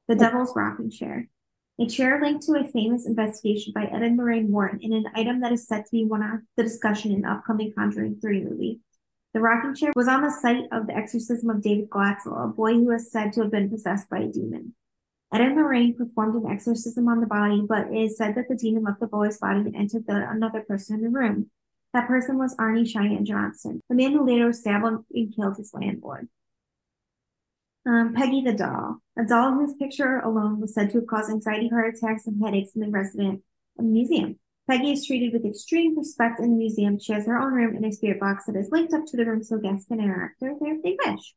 The 0.06 0.14
Devil's 0.14 0.52
Rocking 0.54 0.90
Chair. 0.90 1.28
A 1.80 1.86
chair 1.86 2.20
linked 2.22 2.46
to 2.46 2.54
a 2.54 2.68
famous 2.68 3.04
investigation 3.04 3.72
by 3.74 3.82
and 3.82 4.16
Lorraine 4.16 4.52
Warren 4.52 4.78
in 4.80 4.92
an 4.92 5.06
item 5.12 5.40
that 5.40 5.50
is 5.50 5.66
set 5.66 5.84
to 5.86 5.90
be 5.90 6.04
one 6.04 6.22
of 6.22 6.40
the 6.56 6.62
discussion 6.62 7.10
in 7.10 7.22
the 7.22 7.30
upcoming 7.30 7.72
Conjuring 7.72 8.20
3 8.20 8.44
movie. 8.44 8.80
The 9.32 9.40
rocking 9.40 9.74
chair 9.74 9.92
was 9.96 10.06
on 10.06 10.22
the 10.22 10.30
site 10.30 10.66
of 10.70 10.86
the 10.86 10.96
exorcism 10.96 11.50
of 11.50 11.62
David 11.62 11.90
Glatzel, 11.90 12.44
a 12.44 12.46
boy 12.46 12.74
who 12.74 12.84
was 12.84 13.10
said 13.10 13.32
to 13.32 13.42
have 13.42 13.50
been 13.50 13.70
possessed 13.70 14.08
by 14.08 14.18
a 14.18 14.28
demon. 14.28 14.74
Ed 15.32 15.40
and 15.40 15.56
Lorraine 15.56 15.96
performed 15.96 16.40
an 16.44 16.48
exorcism 16.48 17.08
on 17.08 17.20
the 17.20 17.26
body, 17.26 17.64
but 17.68 17.88
it 17.88 18.02
is 18.04 18.16
said 18.16 18.36
that 18.36 18.48
the 18.48 18.54
demon 18.54 18.84
left 18.84 19.00
the 19.00 19.08
boy's 19.08 19.38
body 19.38 19.58
and 19.58 19.74
entered 19.74 20.06
the, 20.06 20.30
another 20.30 20.60
person 20.60 20.94
in 20.94 21.02
the 21.02 21.08
room. 21.08 21.50
That 21.92 22.06
person 22.06 22.38
was 22.38 22.54
Arnie 22.54 22.88
Cheyenne 22.88 23.24
Johnson, 23.24 23.80
the 23.88 23.96
man 23.96 24.12
who 24.12 24.24
later 24.24 24.52
stabbed 24.52 24.84
and 25.12 25.34
killed 25.34 25.56
his 25.56 25.74
landlord. 25.74 26.28
Um, 27.86 28.14
Peggy 28.14 28.42
the 28.42 28.54
doll, 28.54 28.98
a 29.18 29.24
doll 29.24 29.52
whose 29.52 29.76
picture 29.76 30.18
alone 30.20 30.58
was 30.58 30.72
said 30.72 30.90
to 30.90 30.98
have 30.98 31.06
caused 31.06 31.30
anxiety, 31.30 31.68
heart 31.68 31.94
attacks, 31.94 32.26
and 32.26 32.42
headaches 32.42 32.70
in 32.74 32.80
the 32.80 32.88
resident 32.88 33.42
of 33.78 33.84
the 33.84 33.90
museum. 33.90 34.38
Peggy 34.68 34.92
is 34.92 35.06
treated 35.06 35.34
with 35.34 35.44
extreme 35.44 35.98
respect 35.98 36.40
in 36.40 36.50
the 36.50 36.56
museum. 36.56 36.98
She 36.98 37.12
has 37.12 37.26
her 37.26 37.38
own 37.38 37.52
room 37.52 37.76
and 37.76 37.84
a 37.84 37.92
spirit 37.92 38.20
box 38.20 38.46
that 38.46 38.56
is 38.56 38.70
linked 38.70 38.94
up 38.94 39.04
to 39.06 39.16
the 39.18 39.26
room 39.26 39.42
so 39.42 39.58
guests 39.58 39.86
can 39.86 40.00
interact 40.00 40.36
with 40.40 40.52
her 40.60 40.74
if 40.74 40.82
they 40.82 40.96
wish. 41.04 41.34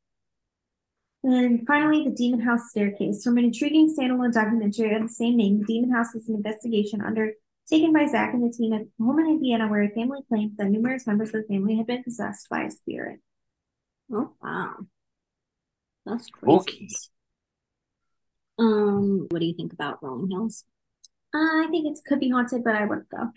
And 1.23 1.67
finally, 1.67 2.05
the 2.05 2.11
Demon 2.11 2.39
House 2.39 2.69
Staircase. 2.69 3.23
From 3.23 3.37
an 3.37 3.43
intriguing 3.43 3.93
standalone 3.93 4.31
documentary 4.31 4.95
of 4.95 5.01
the 5.01 5.09
same 5.09 5.35
name, 5.35 5.59
the 5.59 5.65
Demon 5.65 5.91
House 5.91 6.15
is 6.15 6.29
an 6.29 6.35
investigation 6.35 7.01
undertaken 7.01 7.91
by 7.91 8.05
Zak 8.05 8.33
and 8.33 8.43
the 8.43 8.55
team 8.55 8.71
at 8.71 8.83
home 8.97 9.19
in 9.19 9.27
Indiana, 9.27 9.67
where 9.67 9.81
a 9.81 9.89
family 9.89 10.19
claimed 10.29 10.53
that 10.57 10.69
numerous 10.69 11.05
members 11.05 11.29
of 11.29 11.41
the 11.41 11.53
family 11.53 11.75
had 11.75 11.87
been 11.87 12.03
possessed 12.03 12.47
by 12.49 12.61
a 12.61 12.71
spirit. 12.71 13.19
Oh 14.09 14.31
wow. 14.41 14.75
That's 16.07 16.29
crazy. 16.29 16.55
Okay. 16.55 16.87
Um, 18.59 19.27
what 19.29 19.39
do 19.39 19.45
you 19.45 19.53
think 19.53 19.73
about 19.73 20.01
Rolling 20.01 20.31
Hills? 20.31 20.63
Uh, 21.35 21.63
I 21.63 21.67
think 21.69 21.85
it 21.85 21.99
could 22.07 22.19
be 22.19 22.29
haunted, 22.29 22.63
but 22.63 22.75
I 22.75 22.85
wouldn't 22.85 23.09
go. 23.09 23.29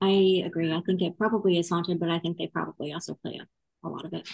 I 0.00 0.42
agree. 0.44 0.72
I 0.72 0.80
think 0.86 1.02
it 1.02 1.18
probably 1.18 1.58
is 1.58 1.68
haunted, 1.68 1.98
but 1.98 2.08
I 2.08 2.18
think 2.18 2.38
they 2.38 2.46
probably 2.46 2.92
also 2.92 3.14
play 3.14 3.40
up 3.40 3.48
a 3.84 3.88
lot 3.88 4.04
of 4.04 4.12
it. 4.12 4.28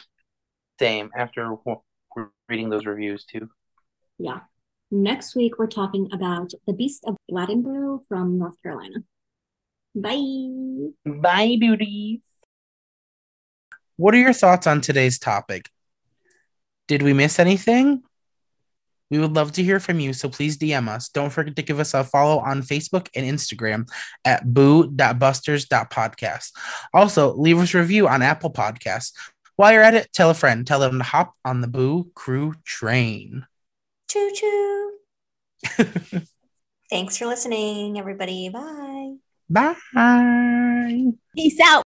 Same. 0.79 1.11
After 1.17 1.57
reading 2.49 2.71
those 2.71 2.87
reviews 2.87 3.25
too. 3.25 3.49
Yeah. 4.19 4.41
Next 4.91 5.35
week, 5.35 5.59
we're 5.59 5.67
talking 5.67 6.09
about 6.13 6.53
The 6.67 6.73
Beast 6.73 7.05
of 7.07 7.17
Bladenboro 7.31 8.01
from 8.09 8.39
North 8.39 8.63
Carolina. 8.63 8.97
Bye. 9.95 10.91
Bye, 11.05 11.57
beauties. 11.59 12.21
What 13.97 14.15
are 14.15 14.19
your 14.19 14.33
thoughts 14.33 14.67
on 14.67 14.81
today's 14.81 15.19
topic? 15.19 15.71
Did 16.88 17.03
we 17.03 17.12
miss 17.12 17.38
anything? 17.38 18.03
We 19.11 19.18
would 19.18 19.35
love 19.35 19.53
to 19.53 19.62
hear 19.62 19.81
from 19.81 20.01
you, 20.01 20.12
so 20.12 20.29
please 20.29 20.59
DM 20.59 20.88
us. 20.88 21.09
Don't 21.09 21.31
forget 21.31 21.57
to 21.57 21.62
give 21.62 21.81
us 21.81 21.94
a 21.94 22.05
follow 22.05 22.40
on 22.40 22.62
Facebook 22.62 23.09
and 23.14 23.24
Instagram 23.24 23.88
at 24.24 24.53
boo.busters.podcast. 24.53 26.53
Also, 26.92 27.33
leave 27.35 27.59
us 27.59 27.72
a 27.72 27.79
review 27.79 28.07
on 28.07 28.22
Apple 28.22 28.53
Podcasts. 28.53 29.12
While 29.57 29.72
you're 29.72 29.83
at 29.83 29.94
it, 29.94 30.12
tell 30.12 30.31
a 30.31 30.35
friend. 30.35 30.66
Tell 30.66 30.81
them 30.81 30.98
to 30.98 31.05
hop 31.05 31.35
on 31.44 31.62
the 31.62 31.68
Boo 31.68 32.11
Crew 32.14 32.55
train. 32.64 33.46
Choo 34.11 34.31
choo. 34.35 34.92
Thanks 36.90 37.16
for 37.16 37.27
listening, 37.27 37.98
everybody. 37.98 38.51
Bye. 38.51 39.14
Bye. 39.51 41.12
Peace 41.35 41.59
out. 41.61 41.88